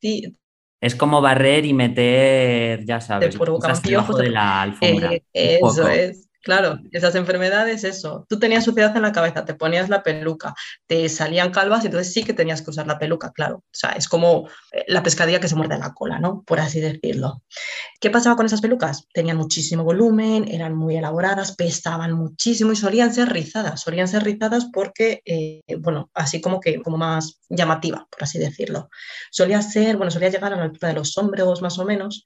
Es 0.81 0.95
como 0.95 1.21
barrer 1.21 1.65
y 1.65 1.73
meter, 1.73 2.85
ya 2.85 3.01
sabes, 3.01 3.31
te 3.31 3.39
provocaban 3.39 3.81
de 3.83 4.31
la 4.31 4.63
alfombra. 4.63 5.13
Eh, 5.13 5.59
eso 5.63 5.89
es 5.89 6.26
Claro, 6.47 6.79
esas 6.93 7.17
enfermedades, 7.17 7.83
eso. 7.83 8.25
Tú 8.29 8.39
tenías 8.39 8.63
suciedad 8.63 8.95
en 8.97 9.03
la 9.03 9.11
cabeza, 9.11 9.45
te 9.45 9.55
ponías 9.55 9.89
la 9.89 10.05
peluca, 10.05 10.55
te 10.87 11.09
salían 11.09 11.51
calvas, 11.51 11.85
entonces 11.85 12.13
sí 12.13 12.23
que 12.23 12.35
tenías 12.35 12.63
que 12.63 12.71
usar 12.71 12.87
la 12.87 13.01
peluca, 13.01 13.33
claro. 13.33 13.57
O 13.57 13.63
sea, 13.73 13.91
es 13.91 14.07
como 14.07 14.49
eh, 14.71 14.85
la 14.87 15.03
pescadilla 15.03 15.41
que 15.41 15.49
se 15.49 15.57
muerde 15.57 15.77
la 15.77 15.93
cola, 15.93 16.21
¿no? 16.21 16.45
Por 16.47 16.61
así 16.61 16.79
decirlo. 16.79 17.43
¿Qué 18.01 18.11
pasaba 18.11 18.37
con 18.37 18.47
esas 18.47 18.61
pelucas? 18.61 19.09
Tenían 19.13 19.39
muchísimo 19.39 19.83
volumen, 19.83 20.47
eran 20.49 20.77
muy 20.77 20.97
elaboradas, 20.97 21.57
pesaban 21.57 22.13
muchísimo 22.13 22.71
y 22.71 22.77
solían 22.77 23.13
ser 23.13 23.29
rizadas. 23.31 23.81
Solían 23.81 24.07
ser 24.07 24.23
rizadas 24.23 24.67
porque, 24.73 25.23
eh, 25.25 25.63
bueno, 25.81 26.11
así 26.15 26.41
como 26.41 26.61
que 26.61 26.81
como 26.81 26.97
más 26.97 27.41
llamativa, 27.49 28.07
por 28.09 28.23
así 28.23 28.39
decirlo. 28.39 28.89
Solía 29.33 29.63
ser, 29.63 29.97
bueno, 29.97 30.13
solía 30.13 30.29
llegar 30.29 30.53
a 30.53 30.57
la 30.57 30.63
altura 30.63 30.91
de 30.91 30.95
los 30.95 31.19
hombros 31.19 31.61
más 31.61 31.77
o 31.81 31.85
menos 31.85 32.25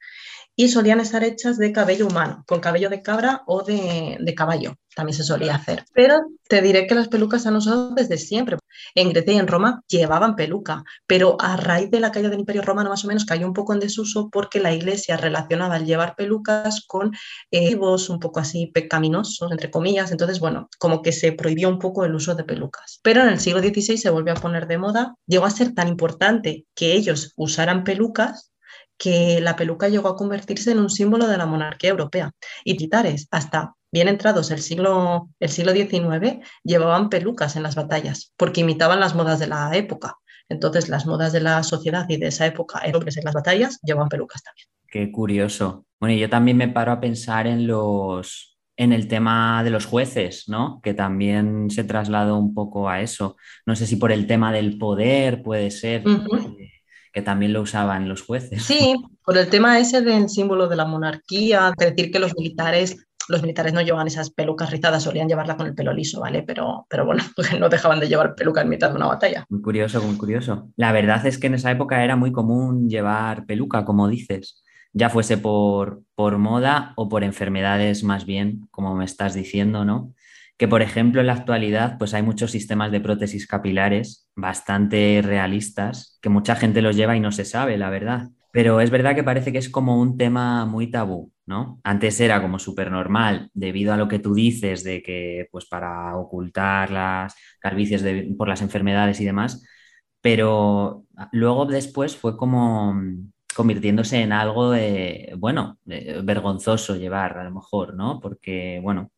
y 0.56 0.68
solían 0.68 1.00
estar 1.00 1.24
hechas 1.24 1.56
de 1.58 1.72
cabello 1.72 2.06
humano, 2.06 2.44
con 2.46 2.60
cabello 2.60 2.90
de 2.90 3.02
cabra 3.02 3.42
o 3.46 3.62
de, 3.62 4.34
caballo, 4.36 4.76
también 4.94 5.16
se 5.16 5.24
solía 5.24 5.54
hacer. 5.54 5.84
Pero 5.94 6.20
te 6.48 6.60
diré 6.60 6.86
que 6.86 6.94
las 6.94 7.08
pelucas 7.08 7.42
se 7.42 7.48
han 7.48 7.56
usado 7.56 7.92
desde 7.94 8.18
siempre. 8.18 8.58
En 8.94 9.10
Grecia 9.10 9.32
y 9.32 9.38
en 9.38 9.46
Roma 9.46 9.82
llevaban 9.88 10.36
peluca, 10.36 10.84
pero 11.06 11.36
a 11.40 11.56
raíz 11.56 11.90
de 11.90 12.00
la 12.00 12.12
caída 12.12 12.28
del 12.28 12.40
Imperio 12.40 12.62
Romano 12.62 12.90
más 12.90 13.04
o 13.04 13.08
menos 13.08 13.24
cayó 13.24 13.46
un 13.46 13.54
poco 13.54 13.72
en 13.72 13.80
desuso 13.80 14.28
porque 14.30 14.60
la 14.60 14.74
iglesia 14.74 15.16
relacionaba 15.16 15.76
el 15.76 15.86
llevar 15.86 16.14
pelucas 16.16 16.84
con 16.86 17.12
eh, 17.50 17.68
vivos 17.68 18.10
un 18.10 18.20
poco 18.20 18.40
así 18.40 18.66
pecaminosos, 18.66 19.50
entre 19.50 19.70
comillas. 19.70 20.10
Entonces, 20.10 20.40
bueno, 20.40 20.68
como 20.78 21.02
que 21.02 21.12
se 21.12 21.32
prohibió 21.32 21.68
un 21.68 21.78
poco 21.78 22.04
el 22.04 22.14
uso 22.14 22.34
de 22.34 22.44
pelucas. 22.44 23.00
Pero 23.02 23.22
en 23.22 23.28
el 23.28 23.40
siglo 23.40 23.60
XVI 23.60 23.96
se 23.96 24.10
volvió 24.10 24.32
a 24.34 24.36
poner 24.36 24.66
de 24.66 24.78
moda, 24.78 25.14
llegó 25.26 25.46
a 25.46 25.50
ser 25.50 25.74
tan 25.74 25.88
importante 25.88 26.66
que 26.74 26.92
ellos 26.92 27.32
usaran 27.36 27.84
pelucas 27.84 28.49
que 29.00 29.40
la 29.40 29.56
peluca 29.56 29.88
llegó 29.88 30.10
a 30.10 30.16
convertirse 30.16 30.70
en 30.72 30.78
un 30.78 30.90
símbolo 30.90 31.26
de 31.26 31.38
la 31.38 31.46
monarquía 31.46 31.90
europea. 31.90 32.32
Y 32.64 32.74
militares, 32.74 33.28
hasta 33.30 33.74
bien 33.90 34.08
entrados 34.08 34.50
el 34.50 34.60
siglo, 34.60 35.30
el 35.40 35.48
siglo 35.48 35.72
XIX, 35.72 36.44
llevaban 36.62 37.08
pelucas 37.08 37.56
en 37.56 37.62
las 37.62 37.74
batallas, 37.74 38.34
porque 38.36 38.60
imitaban 38.60 39.00
las 39.00 39.14
modas 39.14 39.38
de 39.38 39.46
la 39.46 39.74
época. 39.74 40.16
Entonces, 40.50 40.90
las 40.90 41.06
modas 41.06 41.32
de 41.32 41.40
la 41.40 41.62
sociedad 41.62 42.04
y 42.10 42.18
de 42.18 42.26
esa 42.26 42.44
época, 42.44 42.82
hombres 42.92 43.16
en 43.16 43.24
las 43.24 43.34
batallas, 43.34 43.80
llevaban 43.82 44.10
pelucas 44.10 44.42
también. 44.42 44.66
Qué 44.86 45.10
curioso. 45.10 45.86
Bueno, 45.98 46.14
yo 46.16 46.28
también 46.28 46.58
me 46.58 46.68
paro 46.68 46.92
a 46.92 47.00
pensar 47.00 47.46
en 47.46 47.66
los 47.66 48.50
en 48.80 48.94
el 48.94 49.08
tema 49.08 49.62
de 49.62 49.68
los 49.68 49.84
jueces, 49.84 50.48
¿no? 50.48 50.80
Que 50.82 50.94
también 50.94 51.68
se 51.68 51.84
trasladó 51.84 52.38
un 52.38 52.54
poco 52.54 52.88
a 52.88 53.02
eso. 53.02 53.36
No 53.66 53.76
sé 53.76 53.86
si 53.86 53.96
por 53.96 54.10
el 54.10 54.26
tema 54.26 54.54
del 54.54 54.78
poder 54.78 55.42
puede 55.42 55.70
ser 55.70 56.02
que 57.12 57.22
también 57.22 57.52
lo 57.52 57.62
usaban 57.62 58.08
los 58.08 58.22
jueces. 58.22 58.62
Sí, 58.62 58.94
por 59.24 59.36
el 59.36 59.48
tema 59.48 59.78
ese 59.78 60.02
del 60.02 60.28
símbolo 60.28 60.68
de 60.68 60.76
la 60.76 60.84
monarquía, 60.84 61.72
decir 61.76 62.10
que 62.10 62.18
los 62.18 62.36
militares 62.36 63.06
los 63.30 63.42
militares 63.42 63.72
no 63.72 63.80
llevaban 63.80 64.08
esas 64.08 64.30
pelucas 64.30 64.70
rizadas, 64.70 65.04
solían 65.04 65.28
llevarla 65.28 65.56
con 65.56 65.66
el 65.66 65.74
pelo 65.74 65.92
liso, 65.92 66.20
¿vale? 66.20 66.42
Pero, 66.42 66.86
pero 66.90 67.06
bueno, 67.06 67.22
no 67.60 67.68
dejaban 67.68 68.00
de 68.00 68.08
llevar 68.08 68.34
peluca 68.34 68.60
en 68.60 68.68
mitad 68.68 68.90
de 68.90 68.96
una 68.96 69.06
batalla. 69.06 69.44
Muy 69.48 69.62
curioso, 69.62 70.02
muy 70.02 70.16
curioso. 70.16 70.70
La 70.76 70.90
verdad 70.92 71.24
es 71.24 71.38
que 71.38 71.46
en 71.46 71.54
esa 71.54 71.70
época 71.70 72.02
era 72.02 72.16
muy 72.16 72.32
común 72.32 72.88
llevar 72.88 73.46
peluca, 73.46 73.84
como 73.84 74.08
dices, 74.08 74.64
ya 74.92 75.10
fuese 75.10 75.38
por, 75.38 76.02
por 76.16 76.38
moda 76.38 76.92
o 76.96 77.08
por 77.08 77.22
enfermedades 77.22 78.02
más 78.02 78.26
bien, 78.26 78.66
como 78.72 78.96
me 78.96 79.04
estás 79.04 79.34
diciendo, 79.34 79.84
¿no? 79.84 80.12
Que 80.60 80.68
por 80.68 80.82
ejemplo 80.82 81.22
en 81.22 81.28
la 81.28 81.32
actualidad 81.32 81.96
pues 81.96 82.12
hay 82.12 82.22
muchos 82.22 82.50
sistemas 82.50 82.92
de 82.92 83.00
prótesis 83.00 83.46
capilares 83.46 84.28
bastante 84.36 85.22
realistas 85.24 86.18
que 86.20 86.28
mucha 86.28 86.54
gente 86.54 86.82
los 86.82 86.96
lleva 86.96 87.16
y 87.16 87.20
no 87.20 87.32
se 87.32 87.46
sabe, 87.46 87.78
la 87.78 87.88
verdad. 87.88 88.28
Pero 88.52 88.82
es 88.82 88.90
verdad 88.90 89.14
que 89.14 89.24
parece 89.24 89.52
que 89.52 89.58
es 89.58 89.70
como 89.70 89.98
un 89.98 90.18
tema 90.18 90.66
muy 90.66 90.90
tabú, 90.90 91.32
¿no? 91.46 91.80
Antes 91.82 92.20
era 92.20 92.42
como 92.42 92.58
súper 92.58 92.90
normal 92.90 93.48
debido 93.54 93.94
a 93.94 93.96
lo 93.96 94.06
que 94.06 94.18
tú 94.18 94.34
dices 94.34 94.84
de 94.84 95.02
que 95.02 95.48
pues 95.50 95.64
para 95.64 96.14
ocultar 96.18 96.90
las 96.90 97.34
calvicies 97.58 98.04
por 98.36 98.46
las 98.46 98.60
enfermedades 98.60 99.18
y 99.22 99.24
demás, 99.24 99.64
pero 100.20 101.06
luego 101.32 101.64
después 101.64 102.18
fue 102.18 102.36
como 102.36 103.00
convirtiéndose 103.56 104.20
en 104.20 104.32
algo 104.32 104.72
de, 104.72 105.32
bueno, 105.38 105.78
vergonzoso 105.86 106.96
llevar 106.96 107.38
a 107.38 107.44
lo 107.44 107.50
mejor, 107.50 107.94
¿no? 107.94 108.20
Porque, 108.20 108.78
bueno, 108.82 109.10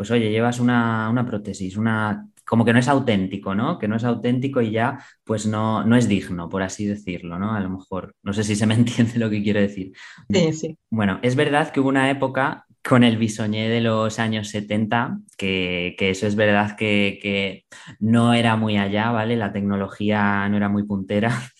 pues 0.00 0.10
oye, 0.12 0.30
llevas 0.30 0.60
una, 0.60 1.12
prótesis, 1.28 1.76
una, 1.76 2.26
como 2.46 2.64
que 2.64 2.72
no 2.72 2.78
es 2.78 2.88
auténtico, 2.88 3.54
¿no? 3.54 3.78
Que 3.78 3.86
no 3.86 3.96
es 3.96 4.04
auténtico 4.04 4.62
y 4.62 4.70
ya, 4.70 4.98
pues 5.24 5.44
no, 5.44 5.84
no 5.84 5.94
es 5.94 6.08
digno, 6.08 6.48
por 6.48 6.62
así 6.62 6.86
decirlo, 6.86 7.38
¿no? 7.38 7.54
A 7.54 7.60
lo 7.60 7.68
mejor, 7.68 8.14
no 8.22 8.32
sé 8.32 8.42
si 8.42 8.56
se 8.56 8.64
me 8.64 8.72
entiende 8.76 9.18
lo 9.18 9.28
que 9.28 9.42
quiero 9.42 9.60
decir. 9.60 9.92
Sí, 10.30 10.54
sí. 10.54 10.78
Bueno, 10.88 11.18
es 11.20 11.36
verdad 11.36 11.70
que 11.70 11.80
hubo 11.80 11.90
una 11.90 12.10
época 12.10 12.64
con 12.82 13.04
el 13.04 13.18
bisoñé 13.18 13.68
de 13.68 13.82
los 13.82 14.18
años 14.18 14.48
70, 14.48 15.18
que, 15.36 15.94
eso 15.98 16.26
es 16.26 16.34
verdad 16.34 16.76
que, 16.78 17.18
que, 17.20 17.66
no 17.98 18.32
era 18.32 18.56
muy 18.56 18.78
allá, 18.78 19.10
¿vale? 19.10 19.36
La 19.36 19.52
tecnología 19.52 20.48
no 20.48 20.56
era 20.56 20.70
muy 20.70 20.84
puntera, 20.84 21.28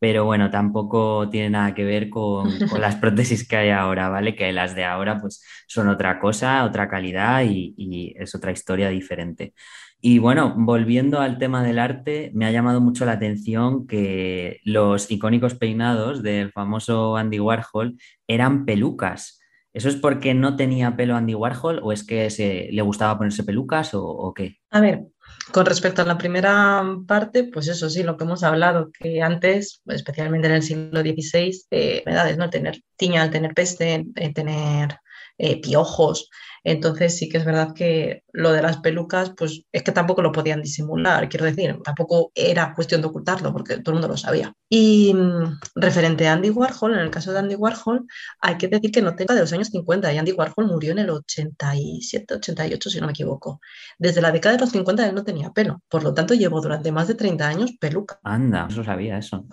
pero 0.00 0.24
bueno, 0.24 0.50
tampoco 0.50 1.28
tiene 1.28 1.50
nada 1.50 1.74
que 1.74 1.84
ver 1.84 2.08
con, 2.08 2.48
las 2.80 2.96
prótesis 2.96 3.46
que 3.46 3.56
hay 3.56 3.70
ahora, 3.70 4.08
¿vale? 4.08 4.34
Que 4.34 4.50
las 4.50 4.74
de 4.74 4.84
ahora 4.84 5.20
pues 5.20 5.44
son 5.68 5.88
otra 5.88 6.18
cosa, 6.18 6.64
otra 6.64 6.88
calidad 6.88 7.44
y, 7.44 8.14
es 8.18 8.34
otra 8.34 8.50
historia 8.50 8.88
diferente. 8.88 9.52
Y 10.00 10.18
bueno, 10.18 10.54
volviendo 10.56 11.20
al 11.20 11.38
tema 11.38 11.62
del 11.62 11.78
arte, 11.78 12.30
me 12.34 12.46
ha 12.46 12.50
llamado 12.50 12.80
mucho 12.80 13.04
la 13.04 13.12
atención 13.12 13.86
que 13.86 14.60
los 14.64 15.10
icónicos 15.10 15.54
peinados 15.54 16.22
del 16.22 16.50
famoso 16.50 17.18
Andy 17.18 17.38
Warhol 17.38 17.98
eran 18.26 18.64
pelucas. 18.64 19.38
¿Eso 19.74 19.90
es 19.90 19.96
porque 19.96 20.32
no 20.32 20.56
tenía 20.56 20.96
pelo 20.96 21.14
Andy 21.14 21.34
Warhol 21.34 21.80
o 21.82 21.92
es 21.92 22.04
que 22.04 22.30
se, 22.30 22.70
le 22.72 22.82
gustaba 22.82 23.18
ponerse 23.18 23.44
pelucas 23.44 23.92
o, 23.92 24.02
o 24.02 24.32
qué? 24.32 24.56
A 24.70 24.80
ver, 24.80 25.04
con 25.52 25.66
respecto 25.66 26.02
a 26.02 26.04
la 26.04 26.18
primera 26.18 26.84
parte, 27.06 27.44
pues 27.44 27.68
eso 27.68 27.90
sí, 27.90 28.02
lo 28.02 28.16
que 28.16 28.24
hemos 28.24 28.42
hablado, 28.42 28.90
que 28.92 29.22
antes, 29.22 29.82
especialmente 29.86 30.48
en 30.48 30.54
el 30.54 30.62
siglo 30.62 31.00
XVI, 31.00 31.66
eh, 31.70 32.02
edades, 32.06 32.36
¿no? 32.38 32.50
tener 32.50 32.82
tiña, 32.96 33.30
tener 33.30 33.54
peste, 33.54 34.06
eh, 34.14 34.32
tener 34.32 34.98
eh, 35.40 35.60
piojos, 35.60 36.28
entonces 36.62 37.16
sí 37.16 37.28
que 37.28 37.38
es 37.38 37.44
verdad 37.44 37.72
que 37.74 38.22
lo 38.32 38.52
de 38.52 38.62
las 38.62 38.78
pelucas, 38.78 39.32
pues 39.36 39.62
es 39.72 39.82
que 39.82 39.92
tampoco 39.92 40.22
lo 40.22 40.32
podían 40.32 40.60
disimular, 40.60 41.28
quiero 41.28 41.46
decir, 41.46 41.78
tampoco 41.82 42.32
era 42.34 42.74
cuestión 42.74 43.00
de 43.00 43.08
ocultarlo 43.08 43.52
porque 43.52 43.78
todo 43.78 43.92
el 43.92 43.94
mundo 43.94 44.08
lo 44.08 44.16
sabía. 44.16 44.52
Y 44.68 45.14
mm, 45.14 45.60
referente 45.76 46.28
a 46.28 46.34
Andy 46.34 46.50
Warhol, 46.50 46.94
en 46.94 47.00
el 47.00 47.10
caso 47.10 47.32
de 47.32 47.38
Andy 47.38 47.54
Warhol, 47.54 48.06
hay 48.40 48.58
que 48.58 48.68
decir 48.68 48.90
que 48.90 49.02
no 49.02 49.14
tenga 49.14 49.34
de 49.34 49.40
los 49.40 49.52
años 49.52 49.68
50 49.68 50.12
y 50.12 50.18
Andy 50.18 50.32
Warhol 50.32 50.66
murió 50.66 50.92
en 50.92 50.98
el 50.98 51.10
87, 51.10 52.34
88, 52.34 52.90
si 52.90 53.00
no 53.00 53.06
me 53.06 53.12
equivoco. 53.12 53.60
Desde 53.98 54.20
la 54.20 54.32
década 54.32 54.56
de 54.56 54.60
los 54.60 54.70
50 54.70 55.06
él 55.08 55.14
no 55.14 55.24
tenía 55.24 55.50
pelo, 55.50 55.82
por 55.88 56.04
lo 56.04 56.12
tanto 56.12 56.34
llevó 56.34 56.60
durante 56.60 56.92
más 56.92 57.08
de 57.08 57.14
30 57.14 57.48
años 57.48 57.72
peluca. 57.80 58.20
Anda, 58.22 58.68
eso 58.70 58.84
sabía 58.84 59.18
eso. 59.18 59.46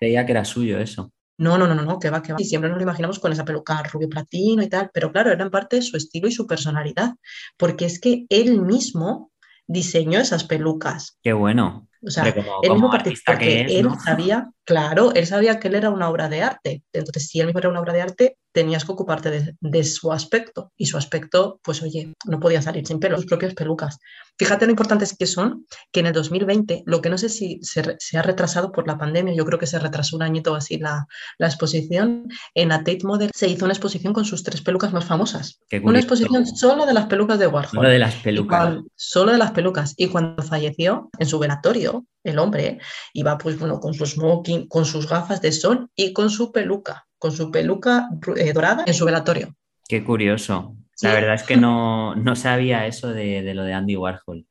Veía 0.00 0.24
que 0.24 0.32
era 0.32 0.44
suyo 0.44 0.78
eso. 0.78 1.12
No, 1.40 1.56
no, 1.56 1.66
no, 1.66 1.74
no, 1.74 1.98
que 1.98 2.10
va, 2.10 2.20
que 2.20 2.34
va. 2.34 2.36
Y 2.38 2.44
siempre 2.44 2.68
nos 2.68 2.76
lo 2.76 2.82
imaginamos 2.82 3.18
con 3.18 3.32
esa 3.32 3.46
peluca 3.46 3.82
rubio 3.84 4.10
platino 4.10 4.62
y 4.62 4.68
tal, 4.68 4.90
pero 4.92 5.10
claro, 5.10 5.32
era 5.32 5.42
en 5.42 5.50
parte 5.50 5.80
su 5.80 5.96
estilo 5.96 6.28
y 6.28 6.32
su 6.32 6.46
personalidad, 6.46 7.14
porque 7.56 7.86
es 7.86 7.98
que 7.98 8.26
él 8.28 8.60
mismo 8.60 9.30
diseñó 9.66 10.20
esas 10.20 10.44
pelucas. 10.44 11.18
Qué 11.22 11.32
bueno. 11.32 11.88
O 12.02 12.10
sea, 12.10 12.24
él 12.62 12.72
mismo 12.72 12.90
participó, 12.90 13.32
porque 13.32 13.62
él 13.62 13.88
sabía, 14.02 14.50
claro, 14.64 15.12
él 15.14 15.26
sabía 15.26 15.60
que 15.60 15.68
él 15.68 15.74
era 15.74 15.90
una 15.90 16.08
obra 16.08 16.28
de 16.28 16.42
arte. 16.42 16.82
Entonces, 16.92 17.28
si 17.28 17.40
él 17.40 17.46
mismo 17.46 17.60
era 17.60 17.68
una 17.68 17.80
obra 17.80 17.92
de 17.92 18.02
arte, 18.02 18.36
tenías 18.52 18.84
que 18.84 18.92
ocuparte 18.92 19.54
de, 19.60 19.84
su 19.84 20.12
aspecto. 20.12 20.72
Y 20.76 20.86
su 20.86 20.96
aspecto, 20.96 21.60
pues 21.62 21.82
oye, 21.82 22.14
no 22.26 22.40
podía 22.40 22.62
salir 22.62 22.86
sin 22.86 22.98
pelo, 22.98 23.16
sus 23.16 23.26
propias 23.26 23.54
pelucas. 23.54 23.98
Fíjate 24.38 24.64
lo 24.64 24.72
importantes 24.72 25.14
que 25.16 25.26
son, 25.26 25.66
que 25.92 26.00
en 26.00 26.06
el 26.06 26.12
2020, 26.12 26.82
lo 26.86 27.00
que 27.00 27.10
no 27.10 27.18
sé 27.18 27.28
si 27.28 27.60
se, 27.62 28.18
ha 28.18 28.22
retrasado 28.22 28.72
por 28.72 28.86
la 28.86 28.98
pandemia, 28.98 29.34
yo 29.34 29.44
creo 29.44 29.58
que 29.58 29.66
se 29.66 29.78
retrasó 29.78 30.16
un 30.16 30.22
añito 30.22 30.54
así 30.54 30.78
la, 30.78 31.06
la, 31.38 31.46
exposición, 31.46 32.28
en 32.54 32.68
la 32.70 32.78
Tate 32.78 33.00
Model 33.04 33.30
se 33.34 33.48
hizo 33.48 33.66
una 33.66 33.74
exposición 33.74 34.12
con 34.12 34.24
sus 34.24 34.42
tres 34.42 34.62
pelucas 34.62 34.92
más 34.92 35.04
famosas. 35.04 35.60
Una 35.82 35.98
exposición 35.98 36.46
solo 36.46 36.86
de 36.86 36.94
las 36.94 37.06
pelucas 37.06 37.38
de 37.38 37.46
Warhol. 37.46 37.70
Solo 37.70 37.88
de 37.88 37.98
las 37.98 38.14
pelucas. 38.16 38.78
solo 38.96 39.32
de 39.32 39.38
las 39.38 39.52
pelucas. 39.52 39.94
Y 39.96 40.08
cuando 40.08 40.42
falleció, 40.42 41.10
en 41.18 41.26
su 41.26 41.38
velatorio, 41.38 41.89
el 42.24 42.38
hombre 42.38 42.78
iba 43.12 43.38
pues 43.38 43.58
bueno 43.58 43.80
con 43.80 43.94
su 43.94 44.06
smoking, 44.06 44.68
con 44.68 44.84
sus 44.84 45.08
gafas 45.08 45.40
de 45.40 45.52
sol 45.52 45.88
y 45.94 46.12
con 46.12 46.30
su 46.30 46.52
peluca 46.52 47.06
con 47.20 47.32
su 47.32 47.50
peluca 47.50 48.08
eh, 48.34 48.52
dorada 48.52 48.82
en 48.86 48.94
su 48.94 49.04
velatorio. 49.04 49.54
Qué 49.86 50.02
curioso. 50.02 50.74
La 51.02 51.12
verdad 51.12 51.34
es 51.34 51.42
que 51.44 51.56
no, 51.56 52.14
sabía 52.34 52.86
eso 52.86 53.08
de, 53.08 53.54
lo 53.54 53.62
de 53.62 53.74
Andy 53.74 53.94
Warhol. 53.94 54.46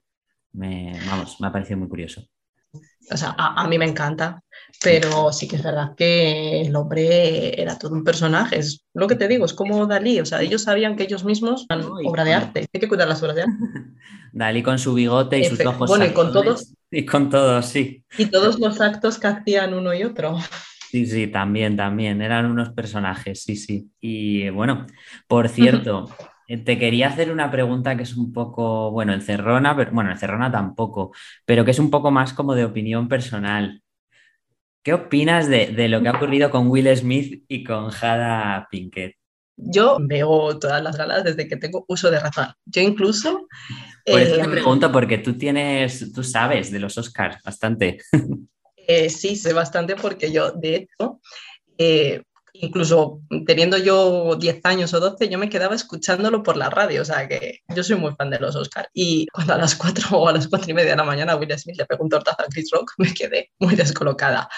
Me, 0.53 0.93
vamos, 1.07 1.41
me 1.41 1.47
ha 1.47 1.51
parecido 1.51 1.79
muy 1.79 1.89
curioso. 1.89 2.23
O 3.11 3.17
sea, 3.17 3.33
a, 3.39 3.67
mí 3.67 3.79
me 3.79 3.85
encanta, 3.85 4.43
pero 4.83 5.33
sí 5.33 5.47
que 5.47 5.55
es 5.55 5.63
verdad 5.63 5.95
que 5.97 6.61
el 6.61 6.75
hombre 6.75 7.59
era 7.59 7.75
todo 7.79 7.93
un 7.93 8.03
personaje. 8.03 8.59
Es 8.59 8.85
lo 8.93 9.07
que 9.07 9.15
te 9.15 9.27
digo, 9.27 9.45
es 9.45 9.53
como 9.53 9.87
Dalí. 9.87 10.19
O 10.19 10.25
sea, 10.25 10.43
ellos 10.43 10.61
sabían 10.61 10.95
que 10.95 11.03
ellos 11.03 11.23
mismos 11.23 11.65
eran 11.71 11.85
obra 12.05 12.23
de 12.23 12.33
arte. 12.35 12.67
Hay 12.71 12.79
que 12.79 12.87
cuidar 12.87 13.07
las 13.07 13.23
obras 13.23 13.35
de 13.35 13.41
arte. 13.43 13.53
Dalí 14.31 14.61
con 14.61 14.77
su 14.77 14.93
bigote 14.93 15.39
y 15.39 15.45
sus 15.45 15.65
ojos. 15.65 15.89
Bueno, 15.89 16.05
y 16.05 16.13
con 16.13 16.31
todos. 16.31 16.75
Y 16.91 17.05
con 17.05 17.29
todos, 17.29 17.67
sí. 17.67 18.03
Y 18.17 18.25
todos 18.25 18.59
los 18.59 18.81
actos 18.81 19.19
que 19.19 19.27
hacían 19.27 19.73
uno 19.73 19.93
y 19.93 20.03
otro. 20.03 20.37
Sí, 20.89 21.05
sí, 21.05 21.27
también, 21.27 21.77
también. 21.77 22.21
Eran 22.21 22.47
unos 22.47 22.69
personajes, 22.69 23.43
sí, 23.43 23.55
sí. 23.55 23.91
Y 24.01 24.49
bueno, 24.49 24.87
por 25.27 25.49
cierto, 25.49 26.09
te 26.65 26.79
quería 26.79 27.09
hacer 27.09 27.31
una 27.31 27.51
pregunta 27.51 27.95
que 27.95 28.03
es 28.03 28.17
un 28.17 28.33
poco, 28.33 28.91
bueno, 28.91 29.13
encerrona, 29.13 29.75
pero 29.75 29.91
bueno, 29.91 30.11
encerrona 30.11 30.51
tampoco, 30.51 31.11
pero 31.45 31.63
que 31.63 31.71
es 31.71 31.79
un 31.79 31.91
poco 31.91 32.09
más 32.09 32.33
como 32.33 32.55
de 32.55 32.65
opinión 32.65 33.07
personal. 33.07 33.83
¿Qué 34.81 34.93
opinas 34.93 35.47
de, 35.47 35.87
lo 35.89 36.01
que 36.01 36.07
ha 36.07 36.13
ocurrido 36.13 36.49
con 36.49 36.67
Will 36.67 36.95
Smith 36.95 37.43
y 37.47 37.63
con 37.63 37.89
Jada 37.91 38.67
Pinkett? 38.71 39.18
Yo 39.61 39.97
veo 39.99 40.57
todas 40.57 40.81
las 40.81 40.95
galas 40.97 41.23
desde 41.23 41.47
que 41.47 41.57
tengo 41.57 41.85
uso 41.87 42.09
de 42.09 42.19
razón. 42.19 42.47
Yo 42.65 42.81
incluso... 42.81 43.47
Por 44.05 44.19
eso 44.19 44.35
te 44.35 44.41
em, 44.41 44.51
pregunto, 44.51 44.91
porque 44.91 45.17
tú 45.19 45.37
tienes, 45.37 46.11
tú 46.13 46.23
sabes 46.23 46.71
de 46.71 46.79
los 46.79 46.97
Oscars 46.97 47.41
bastante. 47.43 47.99
Eh, 48.91 49.11
sí, 49.11 49.35
sé 49.35 49.53
bastante 49.53 49.95
porque 49.95 50.31
yo, 50.31 50.51
de 50.51 50.75
hecho, 50.75 51.21
eh, 51.77 52.23
incluso 52.53 53.21
teniendo 53.45 53.77
yo 53.77 54.35
10 54.35 54.61
años 54.63 54.93
o 54.93 54.99
12, 54.99 55.29
yo 55.29 55.37
me 55.37 55.49
quedaba 55.49 55.75
escuchándolo 55.75 56.43
por 56.43 56.57
la 56.57 56.69
radio, 56.69 57.03
o 57.03 57.05
sea 57.05 57.27
que 57.27 57.59
yo 57.67 57.83
soy 57.83 57.97
muy 57.97 58.13
fan 58.15 58.29
de 58.29 58.39
los 58.39 58.55
Oscars. 58.55 58.89
Y 58.93 59.27
cuando 59.27 59.53
a 59.53 59.57
las 59.57 59.75
4 59.75 60.09
o 60.17 60.27
a 60.27 60.33
las 60.33 60.47
4 60.47 60.71
y 60.71 60.73
media 60.73 60.91
de 60.91 60.97
la 60.97 61.03
mañana 61.03 61.35
Will 61.35 61.57
Smith 61.57 61.77
le 61.77 61.85
pegó 61.85 62.03
un 62.03 62.09
tortazo 62.09 62.41
a 62.41 62.47
Chris 62.47 62.69
Rock, 62.71 62.93
me 62.97 63.13
quedé 63.13 63.51
muy 63.59 63.75
descolocada. 63.75 64.49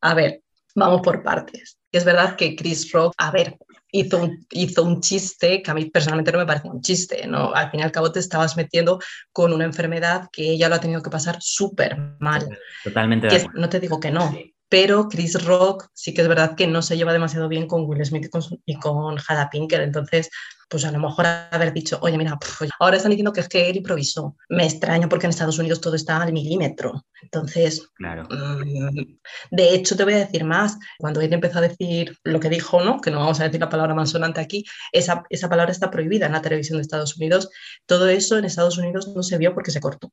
A 0.00 0.14
ver, 0.14 0.42
vamos 0.74 1.00
por 1.02 1.22
partes. 1.22 1.78
Es 1.92 2.04
verdad 2.04 2.36
que 2.36 2.56
Chris 2.56 2.90
Rock, 2.92 3.14
a 3.18 3.30
ver, 3.30 3.56
hizo 3.92 4.22
un, 4.22 4.46
hizo 4.50 4.82
un 4.82 5.00
chiste 5.00 5.62
que 5.62 5.70
a 5.70 5.74
mí 5.74 5.86
personalmente 5.86 6.32
no 6.32 6.38
me 6.38 6.46
parece 6.46 6.68
un 6.68 6.80
chiste, 6.80 7.26
¿no? 7.26 7.54
Al 7.54 7.70
fin 7.70 7.80
y 7.80 7.82
al 7.82 7.92
cabo 7.92 8.12
te 8.12 8.20
estabas 8.20 8.56
metiendo 8.56 8.98
con 9.32 9.52
una 9.52 9.64
enfermedad 9.64 10.28
que 10.32 10.50
ella 10.50 10.68
lo 10.68 10.76
ha 10.76 10.80
tenido 10.80 11.02
que 11.02 11.10
pasar 11.10 11.38
súper 11.40 11.96
mal. 12.18 12.46
Totalmente. 12.84 13.28
no 13.54 13.68
te 13.68 13.80
digo 13.80 14.00
que 14.00 14.10
no, 14.10 14.34
pero 14.70 15.08
Chris 15.08 15.44
Rock 15.44 15.88
sí 15.92 16.14
que 16.14 16.22
es 16.22 16.28
verdad 16.28 16.54
que 16.56 16.66
no 16.66 16.80
se 16.80 16.96
lleva 16.96 17.12
demasiado 17.12 17.48
bien 17.48 17.66
con 17.66 17.84
Will 17.84 18.04
Smith 18.06 18.24
y 18.24 18.30
con, 18.30 18.42
y 18.64 18.78
con 18.78 19.16
Jada 19.16 19.50
Pinkett, 19.50 19.80
entonces 19.82 20.30
pues 20.70 20.84
a 20.84 20.92
lo 20.92 21.00
mejor 21.00 21.26
haber 21.26 21.72
dicho, 21.72 21.98
oye, 22.00 22.16
mira, 22.16 22.38
ahora 22.78 22.96
están 22.96 23.10
diciendo 23.10 23.32
que 23.32 23.40
es 23.40 23.48
que 23.48 23.68
él 23.68 23.78
improvisó. 23.78 24.36
Me 24.48 24.64
extraña 24.64 25.08
porque 25.08 25.26
en 25.26 25.30
Estados 25.30 25.58
Unidos 25.58 25.80
todo 25.80 25.96
está 25.96 26.22
al 26.22 26.32
milímetro. 26.32 27.04
Entonces, 27.22 27.88
claro. 27.94 28.28
Mm, 28.30 29.16
de 29.50 29.74
hecho, 29.74 29.96
te 29.96 30.04
voy 30.04 30.12
a 30.12 30.18
decir 30.18 30.44
más. 30.44 30.78
Cuando 30.96 31.20
él 31.20 31.32
empezó 31.32 31.58
a 31.58 31.62
decir 31.62 32.16
lo 32.22 32.38
que 32.38 32.48
dijo, 32.48 32.84
¿no? 32.84 33.00
que 33.00 33.10
no 33.10 33.18
vamos 33.18 33.40
a 33.40 33.44
decir 33.44 33.60
la 33.60 33.68
palabra 33.68 33.96
malsonante 33.96 34.40
aquí, 34.40 34.64
esa, 34.92 35.24
esa 35.28 35.48
palabra 35.48 35.72
está 35.72 35.90
prohibida 35.90 36.26
en 36.26 36.32
la 36.32 36.42
televisión 36.42 36.78
de 36.78 36.82
Estados 36.82 37.16
Unidos. 37.16 37.50
Todo 37.84 38.08
eso 38.08 38.38
en 38.38 38.44
Estados 38.44 38.78
Unidos 38.78 39.08
no 39.08 39.24
se 39.24 39.38
vio 39.38 39.52
porque 39.54 39.72
se 39.72 39.80
cortó. 39.80 40.12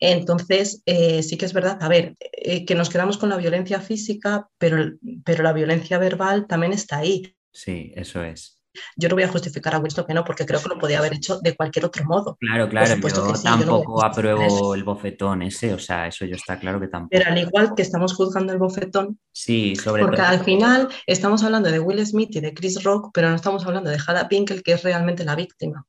Entonces, 0.00 0.82
eh, 0.86 1.22
sí 1.22 1.36
que 1.36 1.46
es 1.46 1.52
verdad, 1.52 1.78
a 1.80 1.88
ver, 1.88 2.16
eh, 2.20 2.64
que 2.64 2.74
nos 2.74 2.90
quedamos 2.90 3.16
con 3.18 3.28
la 3.28 3.36
violencia 3.36 3.80
física, 3.80 4.48
pero, 4.58 4.92
pero 5.24 5.42
la 5.42 5.52
violencia 5.52 5.98
verbal 5.98 6.46
también 6.46 6.72
está 6.72 6.98
ahí. 6.98 7.36
Sí, 7.52 7.92
eso 7.94 8.22
es. 8.22 8.60
Yo 8.96 9.08
no 9.08 9.14
voy 9.14 9.24
a 9.24 9.28
justificar 9.28 9.74
a 9.74 9.78
Winston 9.78 10.04
que 10.06 10.14
no, 10.14 10.24
porque 10.24 10.44
creo 10.44 10.60
que 10.60 10.68
lo 10.68 10.78
podía 10.78 10.98
haber 10.98 11.14
hecho 11.14 11.38
de 11.40 11.54
cualquier 11.54 11.84
otro 11.84 12.04
modo. 12.04 12.36
Claro, 12.40 12.68
claro, 12.68 12.96
yo 12.96 13.32
tampoco 13.42 14.04
apruebo 14.04 14.74
el 14.74 14.82
bofetón 14.82 15.42
ese, 15.42 15.72
o 15.72 15.78
sea, 15.78 16.08
eso 16.08 16.24
yo 16.24 16.34
está 16.34 16.58
claro 16.58 16.80
que 16.80 16.88
tampoco. 16.88 17.10
Pero 17.12 17.30
al 17.30 17.38
igual 17.38 17.74
que 17.76 17.82
estamos 17.82 18.14
juzgando 18.14 18.52
el 18.52 18.58
bofetón, 18.58 19.18
sí, 19.30 19.76
sobre 19.76 20.02
porque 20.02 20.20
al 20.20 20.40
final 20.40 20.88
estamos 21.06 21.44
hablando 21.44 21.70
de 21.70 21.78
Will 21.78 22.04
Smith 22.04 22.34
y 22.34 22.40
de 22.40 22.52
Chris 22.52 22.82
Rock, 22.82 23.10
pero 23.14 23.30
no 23.30 23.36
estamos 23.36 23.64
hablando 23.64 23.90
de 23.90 23.98
Hada 24.04 24.28
Pinkel, 24.28 24.62
que 24.62 24.72
es 24.72 24.82
realmente 24.82 25.24
la 25.24 25.36
víctima. 25.36 25.86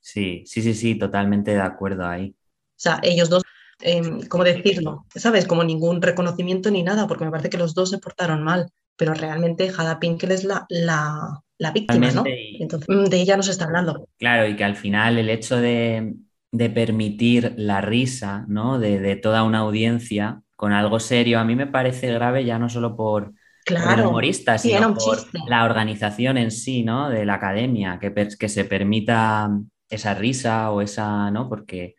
Sí, 0.00 0.44
sí, 0.46 0.62
sí, 0.62 0.72
sí, 0.72 0.94
totalmente 0.94 1.50
de 1.50 1.60
acuerdo 1.60 2.06
ahí. 2.06 2.34
O 2.76 2.78
sea, 2.78 3.00
ellos 3.02 3.30
dos, 3.30 3.42
em, 3.80 4.20
¿cómo 4.28 4.44
decirlo? 4.44 5.06
¿Sabes? 5.14 5.46
Como 5.46 5.64
ningún 5.64 6.02
reconocimiento 6.02 6.70
ni 6.70 6.82
nada, 6.82 7.06
porque 7.06 7.24
me 7.24 7.30
parece 7.30 7.48
que 7.48 7.56
los 7.56 7.74
dos 7.74 7.88
se 7.88 7.98
portaron 7.98 8.42
mal, 8.42 8.70
pero 8.96 9.14
realmente 9.14 9.70
Jada 9.70 9.98
Pinkett 9.98 10.30
es 10.30 10.44
la, 10.44 10.66
la, 10.68 11.70
víctima, 11.72 12.10
¿no? 12.10 12.24
Entonces, 12.26 12.88
mm, 12.88 13.04
de 13.04 13.20
ella 13.20 13.36
no 13.38 13.42
se 13.42 13.52
está 13.52 13.64
hablando. 13.64 14.08
Claro, 14.18 14.46
y 14.46 14.56
que 14.56 14.64
al 14.64 14.76
final 14.76 15.16
el 15.16 15.30
hecho 15.30 15.56
de, 15.56 16.16
permitir 16.52 17.54
la 17.56 17.80
risa, 17.80 18.44
¿no? 18.46 18.78
De, 18.78 19.16
toda 19.16 19.42
una 19.42 19.60
audiencia 19.60 20.42
con 20.54 20.72
algo 20.72 21.00
serio, 21.00 21.38
a 21.38 21.44
mí 21.44 21.56
me 21.56 21.66
parece 21.66 22.12
grave 22.12 22.44
ya 22.44 22.58
no 22.58 22.68
solo 22.68 22.94
por, 22.94 23.32
claro, 23.64 24.02
el 24.02 24.08
humorista, 24.08 24.58
sino 24.58 24.94
por 24.94 25.18
la 25.48 25.64
organización 25.64 26.36
en 26.36 26.50
sí, 26.50 26.82
¿no? 26.82 27.08
De 27.08 27.24
la 27.24 27.34
academia, 27.34 27.98
que, 27.98 28.12
que 28.38 28.48
se 28.50 28.64
permita 28.66 29.50
esa 29.88 30.14
risa 30.14 30.70
o 30.70 30.80
esa, 30.80 31.30
¿no? 31.30 31.48
Porque 31.48 31.96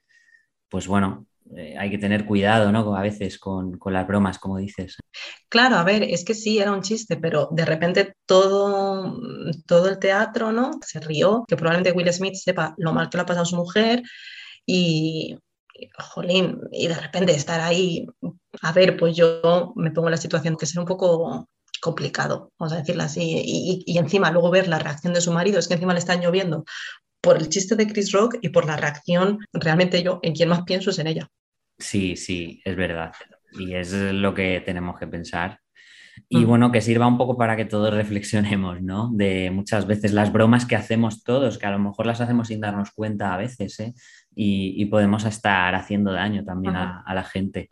pues 0.69 0.87
bueno, 0.87 1.27
eh, 1.55 1.75
hay 1.77 1.89
que 1.89 1.97
tener 1.97 2.25
cuidado, 2.25 2.71
¿no? 2.71 2.95
A 2.95 3.01
veces 3.01 3.39
con, 3.39 3.79
las 3.85 4.07
bromas, 4.07 4.39
como 4.39 4.57
dices. 4.57 4.97
Claro, 5.49 5.77
a 5.77 5.83
ver, 5.83 6.03
es 6.03 6.25
que 6.25 6.33
sí, 6.33 6.59
era 6.59 6.71
un 6.71 6.81
chiste, 6.81 7.17
pero 7.17 7.49
de 7.51 7.65
repente 7.65 8.15
todo, 8.25 9.17
todo 9.65 9.89
el 9.89 9.99
teatro, 9.99 10.51
¿no? 10.51 10.71
Se 10.85 10.99
rió, 10.99 11.45
que 11.47 11.55
probablemente 11.55 11.91
Will 11.91 12.11
Smith 12.11 12.35
sepa 12.35 12.73
lo 12.77 12.93
mal 12.93 13.09
que 13.09 13.17
le 13.17 13.23
ha 13.23 13.25
pasado 13.25 13.43
a 13.43 13.45
su 13.45 13.55
mujer 13.55 14.03
y, 14.65 15.37
jolín, 15.97 16.59
y 16.71 16.87
de 16.87 16.95
repente 16.95 17.33
estar 17.33 17.61
ahí, 17.61 18.05
a 18.61 18.71
ver, 18.73 18.97
pues 18.97 19.15
yo 19.15 19.73
me 19.75 19.91
pongo 19.91 20.07
en 20.09 20.13
la 20.13 20.17
situación 20.17 20.57
que 20.57 20.65
sea 20.65 20.81
un 20.81 20.87
poco 20.87 21.47
complicado, 21.81 22.51
vamos 22.57 22.73
a 22.73 22.77
decirlo 22.77 23.03
así, 23.03 23.21
y, 23.21 23.83
y, 23.85 23.97
encima 23.99 24.31
luego 24.31 24.49
ver 24.49 24.67
la 24.67 24.79
reacción 24.79 25.13
de 25.13 25.21
su 25.21 25.31
marido, 25.31 25.59
es 25.59 25.67
que 25.67 25.75
encima 25.75 25.93
le 25.93 25.99
están 25.99 26.21
lloviendo 26.21 26.65
por 27.21 27.37
el 27.37 27.49
chiste 27.49 27.75
de 27.75 27.87
Chris 27.87 28.11
Rock 28.11 28.37
y 28.41 28.49
por 28.49 28.65
la 28.65 28.77
reacción, 28.77 29.39
realmente 29.53 30.01
yo 30.03 30.19
en 30.23 30.33
quien 30.33 30.49
más 30.49 30.63
pienso 30.63 30.89
es 30.89 30.99
en 30.99 31.07
ella. 31.07 31.27
Sí, 31.77 32.15
sí, 32.15 32.61
es 32.65 32.75
verdad. 32.75 33.11
Y 33.53 33.75
es 33.75 33.91
lo 33.93 34.33
que 34.33 34.61
tenemos 34.65 34.99
que 34.99 35.07
pensar. 35.07 35.59
Y 36.29 36.37
mm. 36.39 36.47
bueno, 36.47 36.71
que 36.71 36.81
sirva 36.81 37.07
un 37.07 37.17
poco 37.17 37.37
para 37.37 37.55
que 37.55 37.65
todos 37.65 37.93
reflexionemos, 37.93 38.81
¿no? 38.81 39.09
De 39.13 39.51
muchas 39.51 39.87
veces 39.87 40.13
las 40.13 40.31
bromas 40.31 40.65
que 40.65 40.75
hacemos 40.75 41.23
todos, 41.23 41.57
que 41.57 41.65
a 41.65 41.71
lo 41.71 41.79
mejor 41.79 42.05
las 42.05 42.21
hacemos 42.21 42.47
sin 42.47 42.61
darnos 42.61 42.91
cuenta 42.91 43.33
a 43.33 43.37
veces, 43.37 43.79
¿eh? 43.79 43.93
y, 44.35 44.85
podemos 44.85 45.25
estar 45.25 45.73
haciendo 45.75 46.11
daño 46.11 46.43
también 46.43 46.75
a, 46.75 47.03
la 47.13 47.23
gente. 47.23 47.71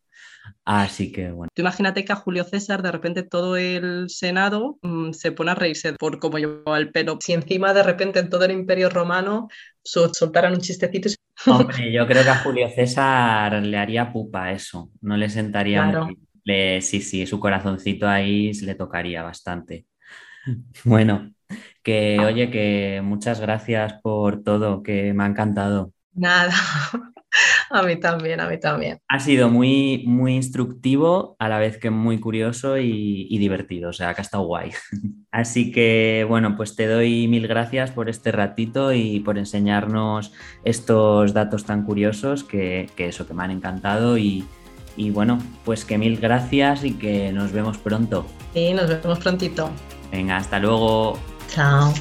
Así 0.63 1.11
que 1.11 1.31
bueno. 1.31 1.49
Tú 1.53 1.61
imagínate 1.61 2.05
que 2.05 2.11
a 2.11 2.17
Julio 2.17 2.43
César 2.43 2.81
de 2.81 2.91
repente 2.91 3.23
todo 3.23 3.57
el 3.57 4.09
Senado 4.09 4.77
mm, 4.81 5.11
se 5.11 5.31
pone 5.31 5.51
a 5.51 5.55
reírse 5.55 5.93
por 5.93 6.19
cómo 6.19 6.37
llevaba 6.37 6.77
el 6.77 6.91
pelo. 6.91 7.17
Si 7.21 7.33
encima 7.33 7.73
de 7.73 7.83
repente 7.83 8.19
en 8.19 8.29
todo 8.29 8.45
el 8.45 8.51
Imperio 8.51 8.89
Romano 8.89 9.47
soltaran 9.83 10.53
un 10.53 10.61
chistecito. 10.61 11.09
Hombre, 11.47 11.91
yo 11.93 12.07
creo 12.07 12.23
que 12.23 12.29
a 12.29 12.37
Julio 12.37 12.69
César 12.69 13.61
le 13.61 13.77
haría 13.77 14.11
pupa 14.11 14.51
eso. 14.51 14.89
No 15.01 15.17
le 15.17 15.29
sentaría. 15.29 16.07
Sí, 16.45 17.01
sí, 17.01 17.25
su 17.25 17.39
corazoncito 17.39 18.07
ahí 18.07 18.53
le 18.53 18.75
tocaría 18.75 19.23
bastante. 19.23 19.85
Bueno, 20.83 21.33
que 21.83 22.19
oye, 22.19 22.51
que 22.51 23.01
muchas 23.03 23.39
gracias 23.39 23.93
por 24.01 24.43
todo, 24.43 24.83
que 24.83 25.13
me 25.13 25.23
ha 25.23 25.27
encantado. 25.27 25.91
Nada, 26.13 26.53
a 27.69 27.83
mí 27.83 27.99
también, 27.99 28.39
a 28.39 28.47
mí 28.49 28.59
también. 28.59 28.99
Ha 29.07 29.19
sido 29.19 29.49
muy, 29.49 30.03
muy 30.07 30.35
instructivo, 30.35 31.35
a 31.39 31.49
la 31.49 31.59
vez 31.59 31.77
que 31.77 31.89
muy 31.89 32.19
curioso 32.19 32.77
y, 32.77 33.37
divertido, 33.37 33.89
o 33.89 33.93
sea, 33.93 34.13
que 34.13 34.21
ha 34.21 34.23
estado 34.23 34.45
guay. 34.45 34.71
Así 35.31 35.71
que, 35.71 36.25
bueno, 36.27 36.55
pues 36.55 36.75
te 36.75 36.87
doy 36.87 37.27
mil 37.27 37.47
gracias 37.47 37.91
por 37.91 38.09
este 38.09 38.31
ratito 38.31 38.93
y 38.93 39.19
por 39.19 39.37
enseñarnos 39.37 40.33
estos 40.63 41.33
datos 41.33 41.65
tan 41.65 41.83
curiosos 41.83 42.43
que, 42.43 42.89
eso, 42.97 43.27
que 43.27 43.33
me 43.33 43.43
han 43.43 43.51
encantado 43.51 44.17
y, 44.17 44.45
y 44.97 45.11
bueno, 45.11 45.39
pues 45.63 45.85
que 45.85 45.97
mil 45.97 46.17
gracias 46.17 46.83
y 46.83 46.93
que 46.93 47.31
nos 47.31 47.51
vemos 47.51 47.77
pronto. 47.77 48.25
Sí, 48.53 48.73
nos 48.73 48.87
vemos 48.87 49.19
prontito. 49.19 49.69
Venga, 50.11 50.37
hasta 50.37 50.59
luego. 50.59 51.19
Chao. 51.49 51.93